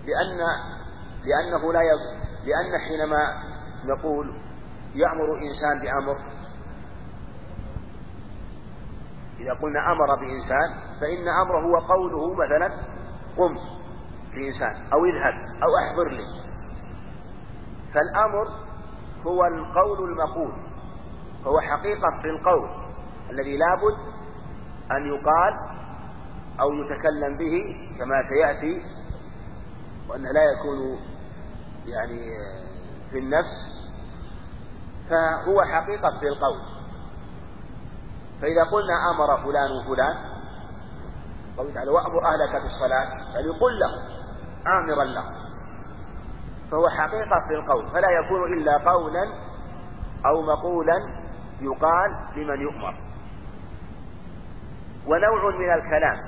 [0.05, 0.39] لأن
[1.25, 2.21] لأنه لا يب...
[2.45, 3.43] لأن حينما
[3.85, 4.41] نقول
[4.95, 6.40] يأمر إنسان بأمر
[9.41, 10.69] إذا قلنا أمر بإنسان
[11.01, 12.69] فإن أمره هو قوله مثلا
[13.37, 13.55] قم
[14.35, 16.27] لإنسان أو اذهب أو أحضر لي.
[17.95, 18.47] فالأمر
[19.27, 20.53] هو القول المقول
[21.47, 22.69] هو حقيقة في القول
[23.31, 23.99] الذي لابد
[24.93, 25.55] أن يقال
[26.61, 28.83] أو يتكلم به كما سيأتي
[30.09, 30.99] وأن لا يكون
[31.87, 32.21] يعني
[33.11, 33.81] في النفس.
[35.11, 36.80] فهو حقيقة في القول.
[38.41, 40.41] فإذا قلنا أمر فلان فلان
[41.57, 43.93] قوله تعالى وأمر أهلك بالصلاة يعني قل له
[44.79, 45.25] آمرا له
[46.71, 49.25] فهو حقيقة في القول فلا يكون إلا قولا
[50.27, 50.97] أو مقولا
[51.61, 52.95] يقال لمن يؤمر.
[55.07, 56.19] ونوع من الكلام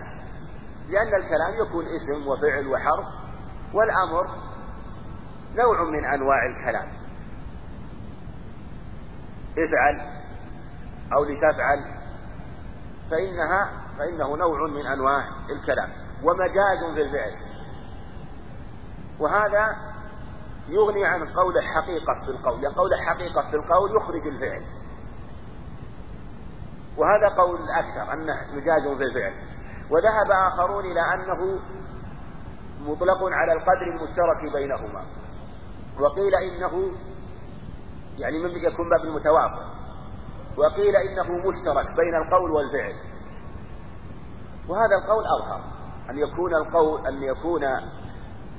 [0.88, 3.06] لأن الكلام يكون اسم وفعل وحرف
[3.74, 4.26] والأمر
[5.54, 6.92] نوع من أنواع الكلام.
[9.58, 10.00] افعل
[11.12, 12.01] أو لتفعل
[13.12, 17.36] فإنها فإنه نوع من أنواع الكلام ومجاز في الفعل.
[19.20, 19.76] وهذا
[20.68, 24.62] يغني عن قول الحقيقة في القول لأن قول الحقيقة في القول يخرج الفعل.
[26.96, 29.32] وهذا قول الأكثر أنه مجاز في الفعل.
[29.90, 31.60] وذهب آخرون إلى أنه
[32.80, 35.04] مطلق على القدر المشترك بينهما.
[36.00, 36.92] وقيل إنه
[38.18, 39.71] يعني من يكون باب المتوافق.
[40.56, 42.94] وقيل إنه مشترك بين القول والفعل.
[44.68, 45.60] وهذا القول أظهر.
[46.10, 47.64] أن يكون القول أن يكون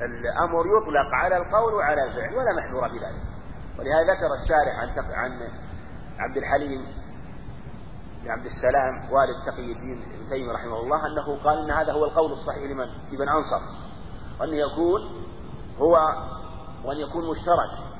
[0.01, 3.21] الأمر يطلق على القول وعلى الفعل ولا محذور في ذلك
[3.79, 5.49] ولهذا ذكر الشارح عن عن
[6.19, 6.85] عبد الحليم
[8.23, 12.05] بن عبد السلام والد تقي الدين ابن تيمية رحمه الله أنه قال إن هذا هو
[12.05, 13.61] القول الصحيح لمن؟ لمن أنصر.
[14.39, 15.01] وأن يكون
[15.77, 15.97] هو
[16.85, 17.93] وأن يكون مشترك.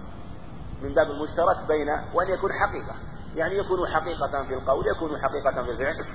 [0.82, 2.96] من باب المشترك بين وأن يكون حقيقة.
[3.36, 6.06] يعني يكون حقيقة في القول يكون حقيقة في الفعل.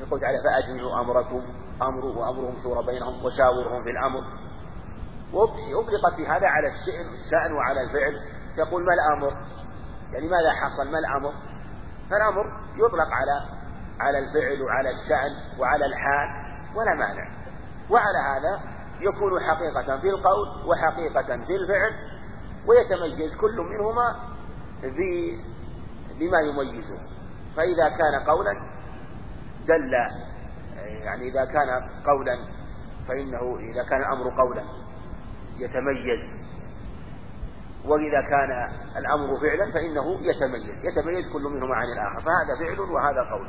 [0.00, 1.42] يقول تعالى فأجمعوا أمركم
[1.82, 4.24] أمر وأمرهم شورى بينهم وشاورهم في الأمر.
[5.32, 8.20] وأطلقت في هذا على الشأن وعلى الفعل.
[8.58, 9.32] يقول ما الأمر؟
[10.12, 11.32] يعني ماذا حصل؟ ما الأمر؟
[12.10, 13.56] فالأمر يطلق على
[14.00, 16.28] على الفعل وعلى الشأن وعلى الحال
[16.74, 17.28] ولا مانع.
[17.90, 18.60] وعلى هذا
[19.00, 21.94] يكون حقيقة في القول وحقيقة في الفعل
[22.66, 24.35] ويتميز كل منهما
[26.18, 26.98] بما يميزه.
[27.56, 28.52] فإذا كان قولا
[29.68, 29.92] دل
[31.04, 31.70] يعني إذا كان
[32.06, 32.38] قولا
[33.08, 34.62] فإنه إذا كان الأمر قولا
[35.58, 36.46] يتميز.
[37.84, 40.84] وإذا كان الأمر فعلا فإنه يتميز.
[40.84, 42.20] يتميز كل منهما عن الآخر.
[42.20, 43.48] فهذا فعل وهذا قول.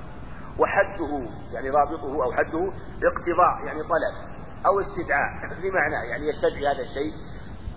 [0.60, 2.72] وحده يعني ضابطه أو حده
[3.04, 5.30] اقتضاء يعني طلب أو استدعاء.
[5.64, 7.14] بمعنى يعني يستدعي هذا الشيء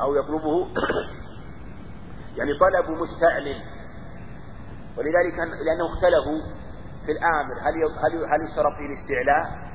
[0.01, 0.69] أو يطلبه.
[2.37, 3.63] يعني طلب مستعلن
[4.97, 6.61] ولذلك لأنه اختلفوا
[7.07, 7.55] في الآمر.
[7.61, 9.71] هل هل هل يشترط فيه الاستعلاء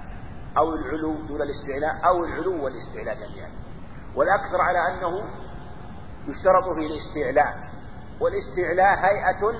[0.58, 3.50] أو العلو دون الاستعلاء أو العلو والاستعلاء جميعا.
[4.16, 5.18] والأكثر على أنه
[6.28, 7.70] يشترط فيه الاستعلاء.
[8.22, 9.52] والاستعلاء هيئة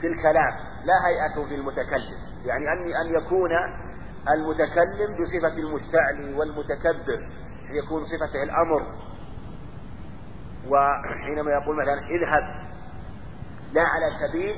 [0.00, 2.18] في الكلام لا هيئة في المتكلم.
[2.44, 3.50] يعني أن أن يكون
[4.30, 7.30] المتكلم بصفة المستعلي والمتكبر
[7.70, 8.86] يكون صفته الأمر.
[10.68, 12.62] وحينما يقول مثلا اذهب
[13.72, 14.54] لا على سبيل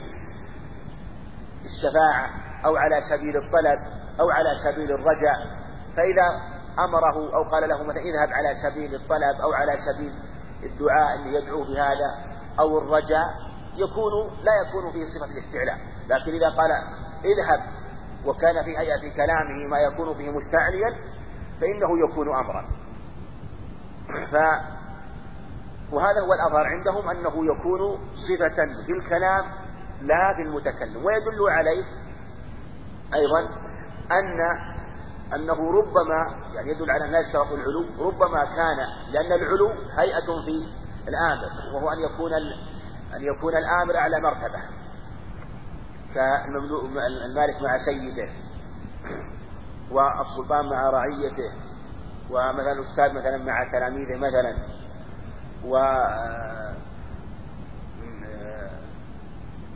[1.64, 2.30] الشفاعة
[2.64, 3.78] أو على سبيل الطلب
[4.20, 5.36] أو على سبيل الرجاء
[5.96, 10.12] فإذا أمره أو قال له مثلا اذهب على سبيل الطلب أو على سبيل
[10.62, 13.26] الدعاء اللي يدعو بهذا أو الرجاء
[13.76, 14.12] يكون
[14.44, 15.78] لا يكون فيه صفة الاستعلاء.
[16.08, 16.70] لكن إذا قال
[17.24, 17.60] اذهب
[18.26, 20.90] وكان في هيئة كلامه ما يكون فيه مستعليا
[21.60, 22.68] فإنه يكون أمرا.
[24.32, 24.36] ف
[25.94, 29.44] وهذا هو الأظهر عندهم أنه يكون صفة في الكلام
[30.02, 31.84] لا في المتكلم ويدل عليه
[33.14, 33.40] أيضا
[34.12, 34.40] أن
[35.34, 38.76] أنه ربما يعني يدل على لا يشترط العلو ربما كان
[39.12, 40.68] لأن العلو هيئة في
[41.08, 42.32] الآمر وهو أن يكون
[43.16, 44.60] أن يكون الآمر أعلى مرتبة.
[46.14, 48.28] كالمالك مع سيده
[49.90, 51.52] والسلطان مع رعيته
[52.30, 54.73] ومثلا الأستاذ مثلا مع تلاميذه مثلا.
[55.64, 55.76] و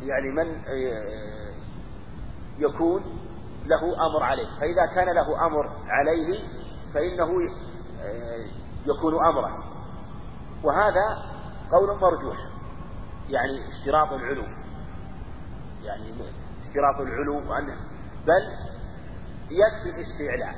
[0.03, 0.63] يعني من
[2.59, 3.03] يكون
[3.67, 4.47] له أمر عليه.
[4.61, 6.41] فإذا كان له أمر عليه
[6.95, 7.29] فإنه
[8.87, 9.65] يكون أمرا
[10.65, 11.23] وهذا
[11.73, 12.37] قول مرجوح.
[13.29, 14.45] يعني اشتراط العلو.
[15.83, 16.15] يعني
[16.63, 17.77] اشتراط العلو أنه
[18.27, 18.53] بل
[19.51, 20.55] يكفي الاستعلاء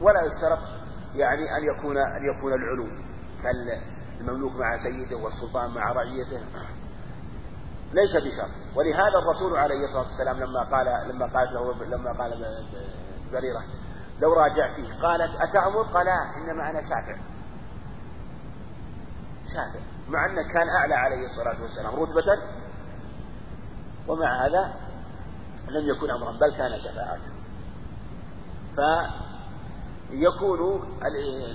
[0.00, 0.58] ولا يشترط
[1.14, 3.07] يعني أن يكون أن يكون العلو.
[3.42, 6.40] كالمملوك مع سيده والسلطان مع رعيته.
[7.92, 8.76] ليس بشرط.
[8.76, 12.64] ولهذا الرسول عليه الصلاة والسلام لما قال لما قالت له لما قال
[13.32, 13.64] بريرة
[14.20, 17.16] لو راجعتيه قالت أتأمر؟ قال إنما أنا شافع
[19.54, 22.02] شافع مع أنه كان أعلى عليه الصلاة والسلام.
[22.02, 22.42] رتبة؟
[24.08, 24.74] ومع هذا
[25.68, 27.18] لم يكن أمرا بل كان شفاعة.
[30.10, 30.60] فيكون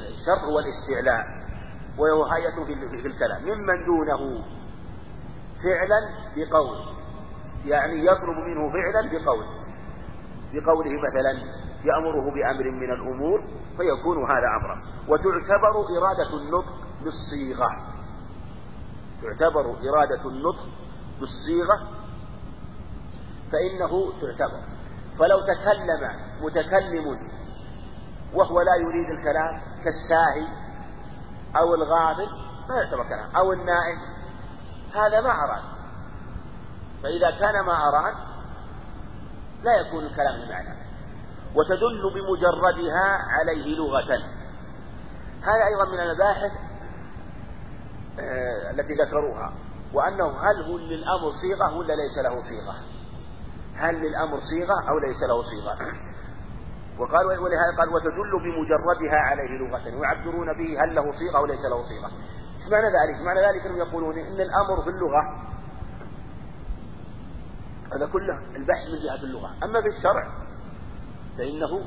[0.08, 1.43] الشر هو الاستعلاء
[2.24, 2.66] هيئة
[3.02, 3.44] في الكلام.
[3.44, 4.44] ممن دونه
[5.64, 6.78] فعلا بقول.
[7.66, 9.46] يعني يطلب منه فعلا بقول.
[10.54, 11.32] بقوله مثلا
[11.86, 13.44] يأمره بأمر من الأمور
[13.78, 14.84] فيكون هذا أمرا.
[15.08, 17.70] وتعتبر إرادة النطق بالصيغة.
[19.22, 20.70] تعتبر إرادة النطق
[21.20, 21.78] بالصيغة.
[23.52, 24.60] فإنه تعتبر.
[25.20, 27.34] فلو تكلم متكلم
[28.34, 30.63] وهو لا يريد الكلام كالساهي
[31.58, 32.30] أو الغافل
[32.70, 33.36] ما يعتبر كلام.
[33.36, 34.00] أو النائم.
[34.94, 35.64] هذا ما أراد.
[37.04, 38.16] فإذا كان ما أراد
[39.64, 40.84] لا يكون الكلام لمعنى.
[41.56, 44.14] وتدل بمجردها عليه لغة.
[45.42, 46.52] هذا أيضا من المباحث
[48.20, 49.54] آه، التي ذكروها.
[49.94, 52.76] وأنه هل هو للأمر صيغة ولا ليس له صيغة؟
[53.76, 56.13] هل للأمر صيغة أو ليس له صيغة؟
[57.00, 61.84] وقال ولهذا قال وتدل بمجردها عليه لغة ويعبرون به هل له صيغة أو ليس له
[61.84, 62.12] صيغة
[62.58, 65.54] إيش معنى ذلك؟ معنى ذلك أنهم يقولون إن الأمر في اللغة
[67.94, 70.28] هذا كله البحث من جهة اللغة، أما في الشرع
[71.38, 71.82] فإنه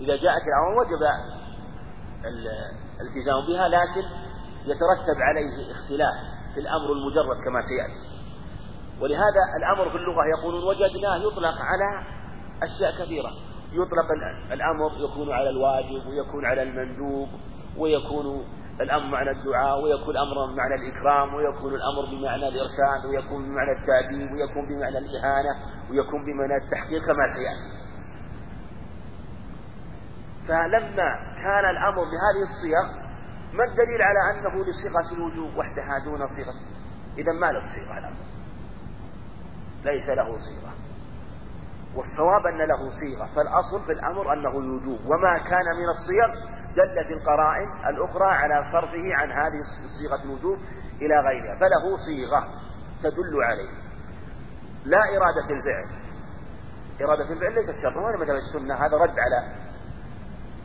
[0.00, 1.02] إذا جاءت الامر وجب
[3.00, 4.04] الالتزام بها لكن
[4.64, 6.14] يترتب عليه اختلاف
[6.54, 8.12] في الأمر المجرد كما سيأتي.
[9.00, 12.06] ولهذا الأمر في اللغة يقولون وجدناه يطلق على
[12.64, 13.30] أشياء كثيرة،
[13.72, 14.08] يطلق
[14.52, 17.28] الأمر يكون على الواجب ويكون على المندوب
[17.78, 18.44] ويكون
[18.80, 24.66] الأمر معنى الدعاء ويكون الأمر بمعنى الإكرام ويكون الأمر بمعنى الإرشاد ويكون بمعنى التأديب ويكون
[24.66, 25.52] بمعنى الإهانة
[25.90, 27.82] ويكون بمعنى التحقيق كما سيأتي.
[30.48, 31.10] فلما
[31.42, 33.02] كان الأمر بهذه الصيغ
[33.52, 36.54] ما الدليل على أنه لصيغة الوجوب وحدها دون صيغة؟
[37.18, 38.22] إذا ما له صيغة الأمر.
[39.84, 40.71] ليس له صيغة.
[41.96, 47.68] والصواب أن له صيغة فالأصل في الأمر أنه الوجوب وما كان من الصيغ دلت القرائن
[47.88, 49.60] الأخرى على صرفه عن هذه
[50.00, 50.58] صيغة الوجوب
[51.02, 52.48] إلى غيرها فله صيغة
[53.02, 53.70] تدل عليه.
[54.84, 55.86] لا إرادة الفعل.
[57.00, 58.74] إرادة الفعل ليست شرطا ولا مثل السنة.
[58.74, 59.54] هذا رد على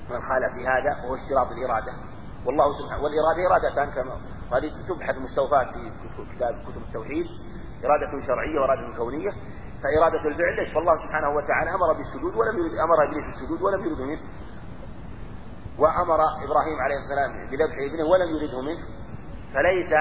[0.10, 1.92] من خالف في هذا وهو اشتراط الإرادة.
[2.46, 4.16] والله سبحانه والإرادة إرادتان كما
[4.58, 5.92] هذه تبحث مستوفاة في
[6.36, 7.26] كتاب كتب التوحيد.
[7.86, 9.32] إرادة شرعية وإرادة كونية.
[9.84, 14.02] فإرادة الفعل ليش فالله سبحانه وتعالى أمر بالسجود ولم يرد أمر إبليس بالسجود ولم يرد
[14.02, 14.20] منه.
[15.78, 18.84] وأمر إبراهيم عليه السلام بذبح ابنه ولم يرده منه.
[19.54, 19.94] فليس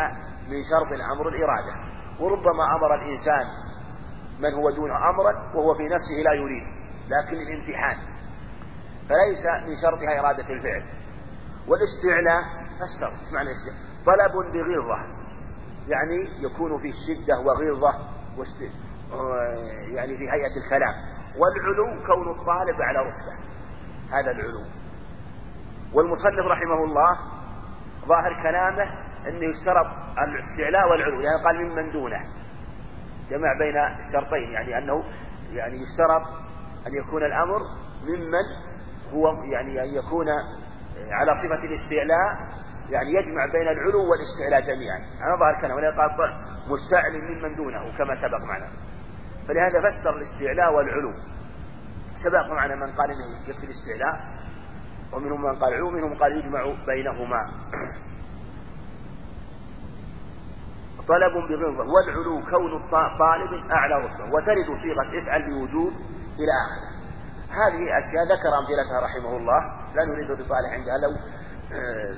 [0.48, 1.74] من شرط الأمر الإرادة.
[2.20, 3.46] وربما أمر الإنسان
[4.40, 6.62] من هو دون أمرا وهو في نفسه لا يريد
[7.08, 7.96] لكن الامتحان.
[9.08, 10.82] فليس من شرطها إرادة الفعل.
[11.68, 12.42] والاستعلاء
[12.76, 13.50] فسر معنى
[14.06, 14.98] طلب بغلظة
[15.88, 17.94] يعني يكون في شدة وغلظة
[18.38, 18.70] واست...
[19.94, 20.94] يعني في هيئة الكلام.
[21.38, 23.36] والعلو كون الطالب على رتبة.
[24.12, 24.64] هذا العلو.
[25.94, 27.18] والمصنف رحمه الله
[28.06, 28.84] ظاهر كلامه
[29.28, 29.86] إنه يشترط
[30.18, 32.20] الاستعلاء والعلو يعني قال ممن دونه.
[33.30, 35.04] جمع بين الشرطين يعني أنه
[35.52, 36.22] يعني يشترط
[36.86, 37.60] أن يكون الأمر
[38.04, 38.46] ممن
[39.12, 40.26] هو يعني أن يكون
[41.10, 42.56] على صفة الاستعلاء
[42.90, 44.98] يعني يجمع بين العلو والاستعلاء جميعا.
[44.98, 46.10] هذا ظاهر كلامه ولا قال
[46.68, 48.66] مستعل ممن دونه كما سبق معنا.
[49.48, 51.12] فلهذا فسر الاستعلاء والعلو.
[52.24, 54.36] سبق معنا من قال إنه يكفي الاستعلاء
[55.12, 57.50] ومنهم من قال علو ومنهم قال يجمع بينهما.
[61.08, 65.92] طلب بغلظة والعلو كون طالب أعلى رتبة وترد صيغة افعل بوجوب
[66.38, 66.96] إلى آخره.
[67.50, 69.60] هذه أشياء ذكر أمثلتها رحمه الله.
[69.94, 71.10] لا نريد الإطالة عندها لو
[71.72, 72.14] آه،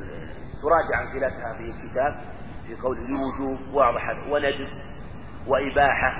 [0.62, 2.20] تراجع أمثلتها في الكتاب
[2.66, 4.68] في قول الوجوب واضحة وندب
[5.46, 6.12] وإباحة.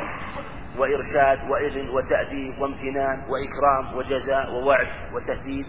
[0.78, 5.66] وإرشاد وإذن وتأديب وامتنان وإكرام وجزاء ووعد وتهديد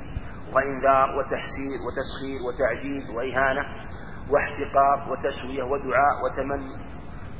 [0.53, 3.65] وإنذار وتحسير وتسخير وتعجيز وإهانة
[4.29, 6.75] واحتقار وتسوية ودعاء وتمني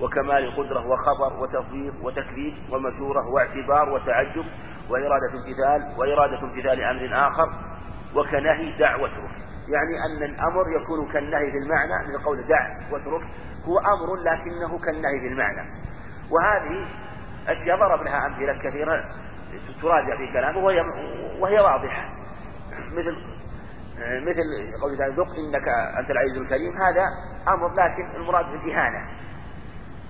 [0.02, 4.46] وكمال القدرة وخبر وتفويض وتكذيب ومشورة واعتبار وتعجب
[4.90, 7.50] وإرادة امتثال وإرادة امتثال أمر آخر
[8.16, 9.32] وكنهي دع واترك.
[9.70, 13.22] يعني أن الأمر يكون كالنهي في المعنى من قول دع واترك.
[13.66, 15.70] هو أمر لكنه كالنهي في المعنى.
[16.32, 16.88] وهذه
[17.52, 19.04] أشياء ضرب لها أمثلة كثيرة
[19.82, 20.80] تراجع في كلامه وهي
[21.40, 22.10] وهي واضحة.
[22.92, 23.16] مثل
[24.00, 25.68] مثل قول تعالى ذق إنك
[26.00, 26.74] أنت العزيز الكريم.
[26.78, 27.06] هذا
[27.48, 29.10] أمر لكن المراد بالإهانة.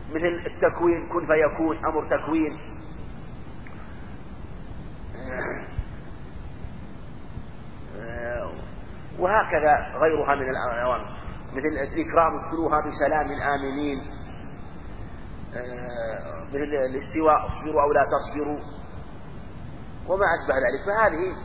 [0.10, 2.60] مثل التكوين كن فيكون أمر تكوين.
[9.20, 11.20] وهكذا غيرها من الأوامر.
[11.52, 14.02] مثل الإكرام ادخلوها بسلام آمنين
[16.50, 18.60] مثل الاستواء اصبروا أو لا تصبروا.
[20.08, 20.82] وما أشبه ذلك.
[20.86, 21.36] فهذه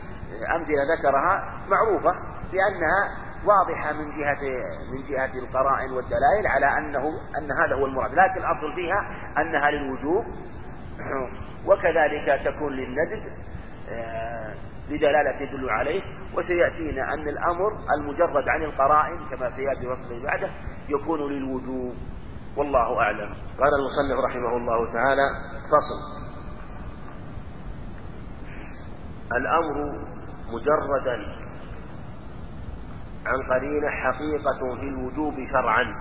[0.55, 2.11] أمثلة ذكرها معروفة
[2.51, 4.43] بأنها واضحة من جهة
[4.91, 9.01] من جهة القرائن والدلائل على أنه أن هذا هو المراد، لكن الأصل فيها
[9.41, 10.25] أنها للوجوب.
[11.67, 13.23] وكذلك تكون للندب
[13.89, 14.53] آه،
[14.89, 16.01] لدلالة تدل عليه.
[16.37, 20.49] وسيأتينا أن الأمر المجرد عن القرائن كما سيأتي وصفه بعده
[20.89, 21.95] يكون للوجوب.
[22.57, 23.29] والله أعلم.
[23.59, 25.29] قال المصنف رحمه الله تعالى
[25.71, 26.25] فصل.
[29.35, 30.05] الأمر
[30.47, 31.15] مجردا
[33.25, 35.95] عن قرينة حقيقة في الوجوب شرعا.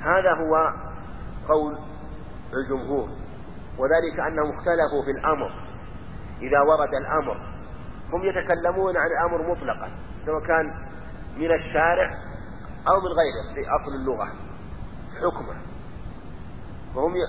[0.00, 0.72] هذا هو
[1.48, 1.78] قول
[2.54, 3.08] الجمهور
[3.78, 5.50] وذلك أنهم اختلفوا في الأمر.
[6.42, 7.36] إذا ورد الأمر
[8.12, 9.90] هم يتكلمون عن الأمر مطلقا
[10.26, 10.66] سواء كان
[11.36, 12.29] من الشارع
[12.88, 14.26] أو من غيره في أصل اللغة
[15.20, 15.60] حكمه.
[16.94, 17.20] وهم ي...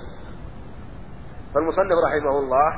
[1.53, 2.71] فالمصنف رحمه الله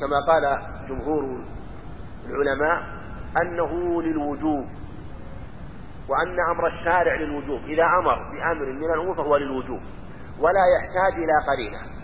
[0.00, 1.44] كما قال جمهور
[2.26, 2.82] العلماء
[3.42, 4.66] أنه للوجوب
[6.08, 7.60] وأن أمر الشارع للوجوب.
[7.60, 9.80] إذا أمر بأمر من الأمور فهو للوجوب
[10.40, 11.96] ولا يحتاج إلى قرينة.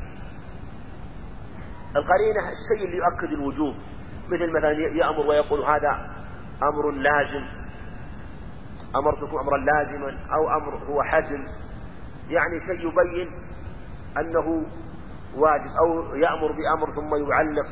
[1.96, 3.74] القرينة الشيء اللي يؤكد الوجوب
[4.28, 6.10] مثل مثلا يأمر ويقول هذا
[6.62, 7.61] أمر لازم
[8.96, 11.44] أمرتكم أمرا لازما أو أمر هو حزم.
[12.28, 13.28] يعني شيء يبين
[14.18, 14.66] أنه
[15.36, 17.66] واجب أو يأمر بأمر ثم يعلق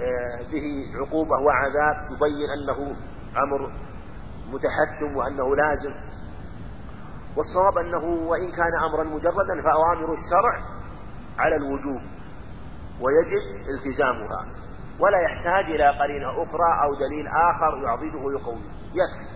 [0.00, 2.96] آه، به عقوبة وعذاب يبين أنه
[3.42, 3.72] أمر
[4.52, 5.94] متحتم وأنه لازم.
[7.36, 10.62] والصواب أنه وإن كان أمرا مجردا فأوامر الشرع
[11.38, 12.02] على الوجوب
[13.00, 13.42] ويجب
[13.74, 14.46] التزامها.
[15.00, 18.62] ولا يحتاج إلى قرينة أخرى أو دليل آخر يعضده يقوي
[18.94, 19.27] يكفي.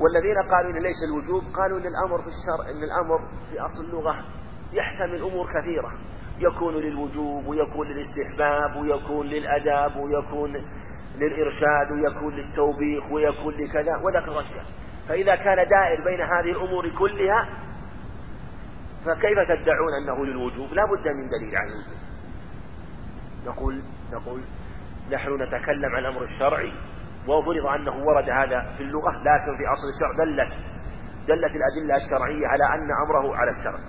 [0.00, 3.18] والذين قالوا إن ليس الوجوب قالوا إن الأمر في الشرع إن الأمر
[3.50, 4.24] في أصل اللغة
[4.72, 5.92] يحتمل أمور كثيرة.
[6.38, 10.52] يكون للوجوب ويكون للاستحباب ويكون للأداب ويكون
[11.18, 14.64] للإرشاد ويكون للتوبيخ ويكون لكذا وذكر أشياء
[15.08, 17.48] فإذا كان دائر بين هذه الأمور كلها
[19.04, 21.96] فكيف تدعون أنه للوجوب؟ لا بد من دليل عن الوجوب
[23.46, 23.82] نقول
[24.12, 24.40] نقول
[25.10, 26.72] نحن نتكلم عن الأمر الشرعي.
[27.28, 30.52] وفرض أنه ورد هذا في اللغة لكن في أصل الشرع دلت
[31.28, 33.80] دلت الأدلة الشرعية على أن أمره على الشرع.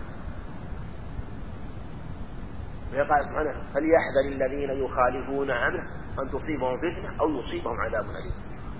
[2.94, 5.80] ويقال سبحانه فليحذر الذين يخالفون عنه
[6.20, 8.34] أن تصيبهم فتنة أو يصيبهم عذاب أليم.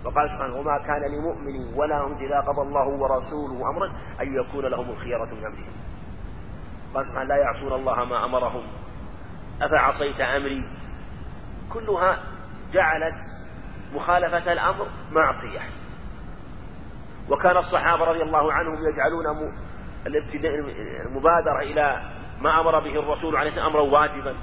[0.06, 3.88] وقال سبحانه وما كان لمؤمن ولا هم إذا قضى الله ورسوله أمرا
[4.22, 5.74] أن يكون لهم الخيرة من أمرهم.
[6.94, 8.64] قال سبحانه لا يعصون الله ما أمرهم.
[9.62, 10.64] أفعصيت أمري؟
[11.74, 12.24] كلها
[12.74, 13.27] جعلت
[13.94, 15.60] مخالفة الأمر معصية.
[17.30, 19.54] وكان الصحابة رضي الله عنهم يجعلون
[21.06, 22.02] المبادرة إلى
[22.42, 24.36] ما أمر به الرسول عليه الصلاة أمرا واجبا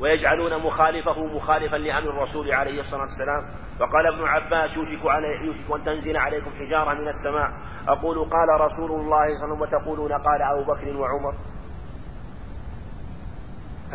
[0.00, 3.44] ويجعلون مخالفه مخالفا لأمر الرسول عليه الصلاة والسلام.
[3.80, 7.50] وقال ابن عباس يوشك, علي يوشك أن تنزل عليكم حجارة من السماء.
[7.88, 11.34] أقول قال رسول الله صلى الله عليه وسلم وتقولون قال أبو بكر وعمر.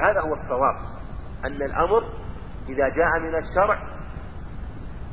[0.04, 0.76] هذا هو الصواب
[1.46, 2.04] أن الأمر
[2.70, 3.97] إذا جاء من الشرع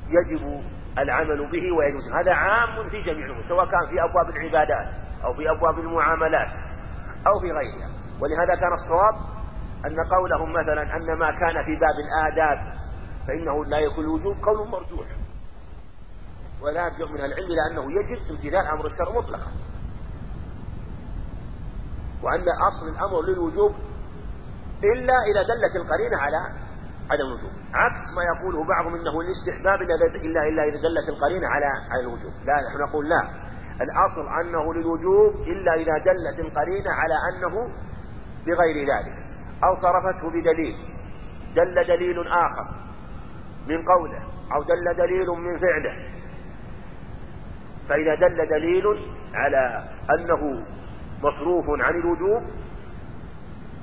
[0.08, 0.62] يجب
[0.98, 2.08] العمل به ويجوز.
[2.12, 4.88] هذا عام في جميع الأمور سواء كان في أبواب العبادات
[5.24, 6.52] أو في أبواب المعاملات
[7.26, 7.88] أو في غيرها.
[8.20, 9.14] ولهذا كان الصواب
[9.86, 12.74] أن قولهم مثلا أن ما كان في باب الآداب
[13.26, 15.06] فإنه لا يكون الوجوب قول مرجوح.
[16.62, 19.52] ولا يرجع من العلم إلى أنه يجب امتثال أمر الشرع مطلقا.
[22.22, 23.74] وأن أصل الأمر للوجوب
[24.84, 26.63] إلا إذا دلت القرينة على
[27.10, 27.50] عدم الوجوب.
[27.74, 32.32] عكس ما يقوله بعضهم إنه الاستحباب إلا إلا إذا دلت القرينة على على الوجوب.
[32.44, 33.22] لا نحن نقول لا.
[33.80, 37.54] الأصل أنه للوجوب إلا إذا دلت القرينة على أنه
[38.46, 39.16] بغير ذلك
[39.64, 40.76] أو صرفته بدليل.
[41.56, 42.66] دل دليل آخر
[43.68, 44.22] من قوله
[44.54, 46.14] أو دل دليل من فعله.
[47.88, 48.84] فإذا دل دليل
[49.34, 50.64] على أنه
[51.22, 52.42] مصروف عن الوجوب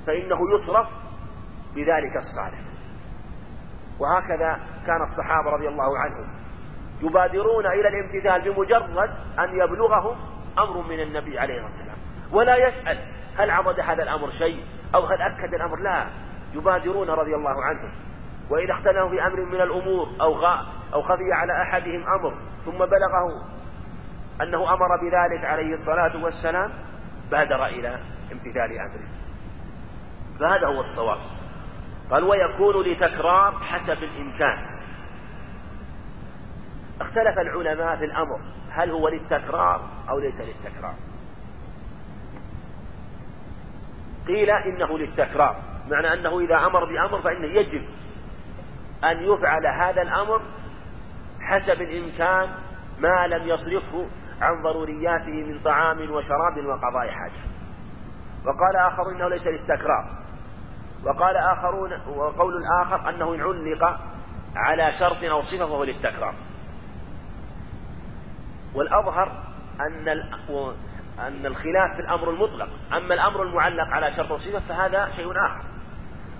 [0.06, 0.88] فإنه يصرف
[1.74, 2.71] بذلك الصالح
[3.98, 6.28] وهكذا كان الصحابة رضي الله عنهم
[7.02, 10.16] يبادرون إلى الامتثال بمجرد أن يبلغهم
[10.58, 11.96] أمر من النبي عليه الصلاة والسلام
[12.32, 12.98] ولا يسأل
[13.36, 14.64] هل عضد هذا الأمر شيء
[14.94, 16.06] أو هل أكد الأمر لا.
[16.54, 17.90] يبادرون رضي الله عنهم.
[18.50, 20.46] وإذا اختلفوا في أمر من الأمور أو
[20.94, 22.34] أو خفي على أحدهم أمر
[22.64, 23.44] ثم بلغه
[24.42, 26.72] أنه أمر بذلك عليه الصلاة والسلام
[27.30, 27.98] بادر إلى
[28.32, 29.08] امتثال أمره.
[30.40, 31.18] فهذا هو الصواب.
[32.12, 34.66] قال ويكون لتكرار حسب الإمكان.
[37.00, 38.40] اختلف العلماء في الأمر
[38.70, 40.94] هل هو للتكرار أو ليس للتكرار؟
[44.26, 45.56] قيل إنه للتكرار
[45.90, 47.82] معنى أنه إذا أمر بأمر فإنه يجب
[49.04, 50.42] أن يفعل هذا الأمر
[51.40, 52.48] حسب الإمكان
[52.98, 54.06] ما لم يصرفه
[54.40, 57.42] عن ضرورياته من طعام وشراب وقضاء حاجة.
[58.44, 60.21] وقال آخر إنه ليس للتكرار.
[61.04, 64.00] وقال آخرون وقول الآخر أنه علق
[64.56, 66.34] على شرط أو صفة فهو للتكرار.
[68.74, 69.32] والأظهر
[69.80, 70.08] أن
[71.18, 72.68] أن الخلاف في الأمر المطلق.
[72.92, 75.62] أما الأمر المعلق على شرط وصفة فهذا شيء آخر.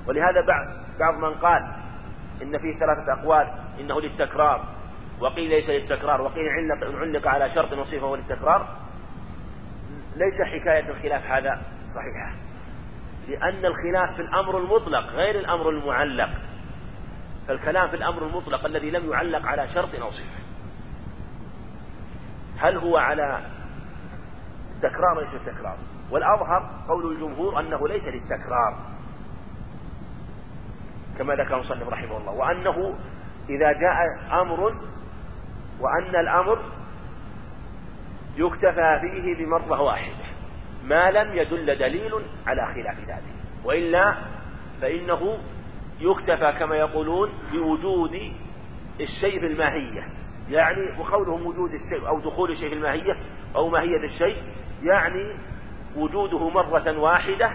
[0.06, 0.66] ولهذا بعض
[1.00, 1.62] بعض من قال
[2.42, 3.46] إن فيه ثلاثة أقوال
[3.80, 4.64] إنه للتكرار
[5.20, 8.68] وقيل ليس للتكرار وقيل علق علق على شرط وصفة وللتكرار
[10.16, 11.62] ليس حكاية الخلاف هذا
[11.94, 12.51] صحيحة.
[13.28, 16.30] لأن الخلاف في الأمر المطلق غير الأمر المعلق.
[17.48, 20.42] فالكلام في الأمر المطلق الذي لم يعلق على شرط أو صفة.
[22.58, 23.40] هل هو على
[24.82, 25.76] تكرار ليس التكرار
[26.10, 28.76] والأظهر قول الجمهور أنه ليس للتكرار.
[31.18, 32.32] كما ذكر المصنف رحمه الله.
[32.32, 32.94] وأنه
[33.48, 33.96] إذا جاء
[34.42, 34.74] أمر
[35.80, 36.58] وأن الأمر
[38.36, 40.31] يكتفى فيه بمرة واحدة.
[40.84, 42.12] ما لم يدل دليل
[42.46, 44.14] على خلاف ذلك وإلا
[44.80, 45.38] فإنه
[46.00, 48.32] يكتفى كما يقولون بوجود
[49.00, 50.06] الشيء في الماهية.
[50.48, 53.16] يعني وقولهم وجود الشيء أو دخول الشيء في الماهية
[53.56, 54.42] أو ماهية الشيء
[54.82, 55.36] يعني
[55.96, 57.52] وجوده مرة واحدة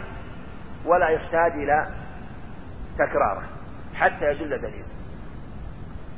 [0.85, 1.95] ولا يحتاج إلى
[2.93, 3.43] تكراره
[3.95, 4.85] حتى يدل دليل.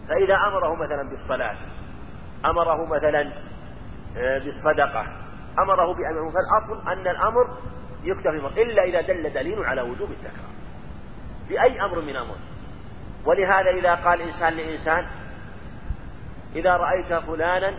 [0.08, 1.58] فإذا أمره مثلا بالصلاة
[2.46, 3.32] أمره مثلا
[4.18, 5.19] آه، بالصدقة
[5.64, 7.58] أمره بأمر فالأصل أن الأمر
[8.04, 10.50] يكتفي إلا إذا دل دليل على وجوب التكرار
[11.50, 12.36] بأي أمر من أمر.
[13.26, 15.08] ولهذا إذا قال إنسان لإنسان
[16.56, 17.78] إذا رأيت فلانا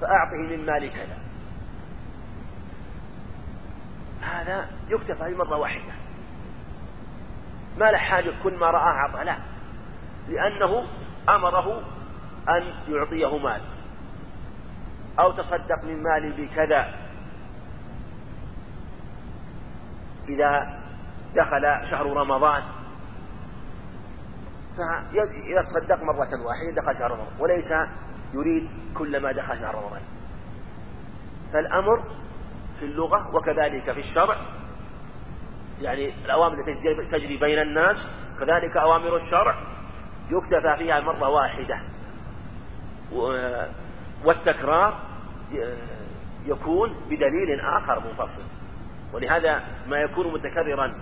[0.00, 1.18] فأعطه من مال كذا.
[4.22, 5.92] هذا يكتفى مرة واحدة.
[7.78, 9.36] ما له حاجة كل ما رآه أعطى لا.
[10.28, 10.86] لأنه
[11.28, 11.82] أمره
[12.48, 13.60] أن يعطيه مال.
[15.18, 16.94] أو تصدق من مالي بكذا.
[20.28, 20.80] إذا
[21.34, 22.62] دخل شهر رمضان
[24.76, 27.32] فإذا تصدق مرة واحدة دخل شهر رمضان.
[27.38, 27.88] وليس
[28.34, 30.02] يريد كلما دخل شهر رمضان.
[31.52, 32.04] فالأمر
[32.78, 34.36] في اللغة وكذلك في الشرع.
[35.80, 37.96] يعني الأوامر التي تجري بين الناس
[38.40, 39.54] كذلك أوامر الشرع
[40.30, 41.80] يكتفى فيها مرة واحدة.
[44.24, 45.05] والتكرار
[46.46, 48.42] يكون بدليل آخر منفصل.
[49.12, 50.94] ولهذا ما يكون متكررا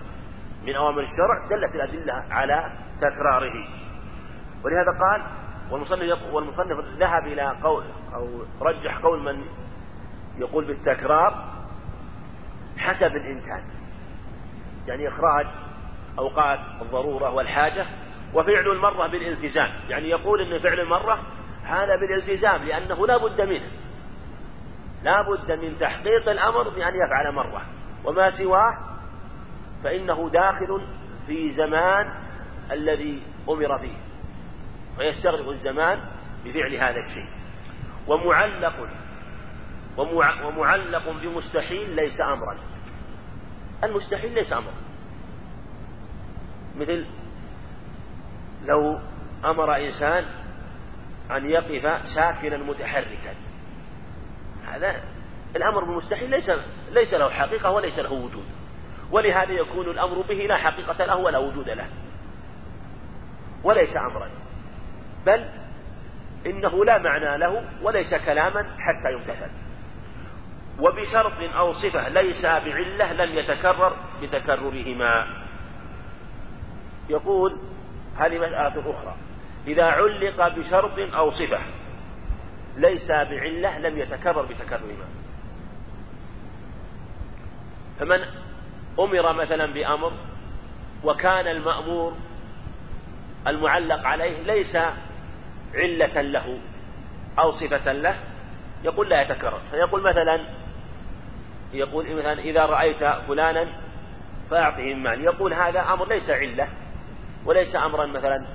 [0.63, 2.71] من أوامر الشرع دلت الأدلة على
[3.01, 3.67] تكراره.
[4.63, 5.21] ولهذا قال
[5.71, 7.83] والمصنف والمصنف ذهب إلى قول
[8.13, 8.29] أو
[8.61, 9.45] رجح قول من
[10.37, 11.45] يقول بالتكرار
[12.77, 13.61] حسب الإمكان
[14.87, 15.47] يعني إخراج
[16.19, 17.85] أوقات الضرورة والحاجة
[18.33, 19.69] وفعل المرة بالالتزام.
[19.89, 21.19] يعني يقول أن فعل المرة
[21.63, 23.71] هذا بالالتزام لأنه لا بد منه.
[25.03, 27.61] لا بد من تحقيق الأمر بأن يفعل مرة
[28.05, 28.77] وما سواه
[29.83, 30.87] فإنه داخل
[31.27, 32.13] في زمان
[32.71, 33.97] الذي أمر فيه
[34.99, 35.99] ويستغرق الزمان
[36.45, 37.29] بفعل هذا الشيء.
[38.07, 38.87] ومعلق
[40.43, 42.57] ومعلق بمستحيل ليس أمرا.
[43.83, 44.73] المستحيل ليس أمرا.
[46.75, 47.05] مثل
[48.65, 48.99] لو
[49.45, 50.25] أمر إنسان
[51.31, 53.33] أن يقف ساكنا متحركا.
[54.75, 55.01] هذا
[55.55, 56.51] الأمر بالمستحيل ليس
[56.91, 58.45] ليس له حقيقة وليس له وجود.
[59.11, 61.85] ولهذا يكون الأمر به لا حقيقة له ولا وجود له.
[63.63, 64.29] وليس أمرا.
[65.25, 65.45] بل
[66.45, 69.51] إنه لا معنى له وليس كلاما حتى يمتثل.
[70.79, 75.27] وبشرط أو صفة ليس بعلة لم يتكرر بتكررهما.
[77.09, 77.59] يقول
[78.17, 79.15] هذه مسألة أخرى.
[79.67, 81.59] إذا علق بشرط أو صفة
[82.77, 85.05] ليس بعلة لم يتكرر بتكررهما
[87.99, 88.19] فمن
[88.99, 90.11] أمر مثلا بأمر
[91.03, 92.13] وكان المأمور
[93.47, 94.75] المعلق عليه ليس
[95.75, 96.59] علة له
[97.39, 98.15] أو صفة له
[98.83, 99.59] يقول لا يتكرر.
[99.71, 100.45] فيقول مثلا
[101.73, 103.67] يقول مثلا إذا رأيت فلانا
[104.49, 106.67] فأعطه المال يقول هذا أمر ليس علة
[107.45, 108.47] وليس أمرا مثلا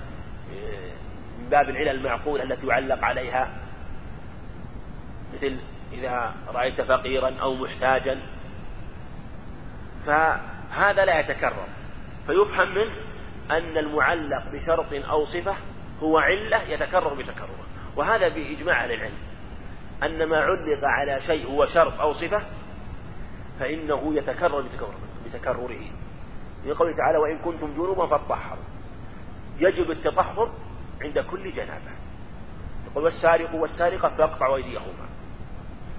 [1.41, 3.49] من باب العلل المعقولة التي يعلق عليها.
[5.35, 5.57] مثل
[5.93, 8.21] إذا رأيت فقيرا أو محتاجا.
[10.07, 11.67] فهذا لا يتكرر.
[12.27, 12.93] فيفهم منه
[13.51, 15.55] أن المعلق بشرط أو صفة
[16.03, 17.67] هو علة يتكرر بتكرره.
[17.97, 19.19] وهذا بإجماع أهل العلم.
[20.03, 22.43] أن ما علق على شيء هو شرط أو صفة
[23.61, 25.81] فإنه يتكرر بتكرره.
[26.63, 28.65] في قوله تعالى وإن كنتم جنوبا فاطهروا
[29.59, 30.51] يجب التطهر
[31.03, 31.93] عند كل جنابة.
[32.91, 35.09] يقول والسارق والسارقة فاقطعوا أيديهما.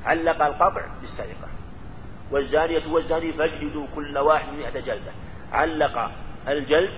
[0.05, 1.47] علق القطع بالسرقة.
[2.31, 5.11] والزانية والزاني فاجلدوا كل واحد مئة جلدة.
[5.51, 6.11] علق
[6.47, 6.93] الجلد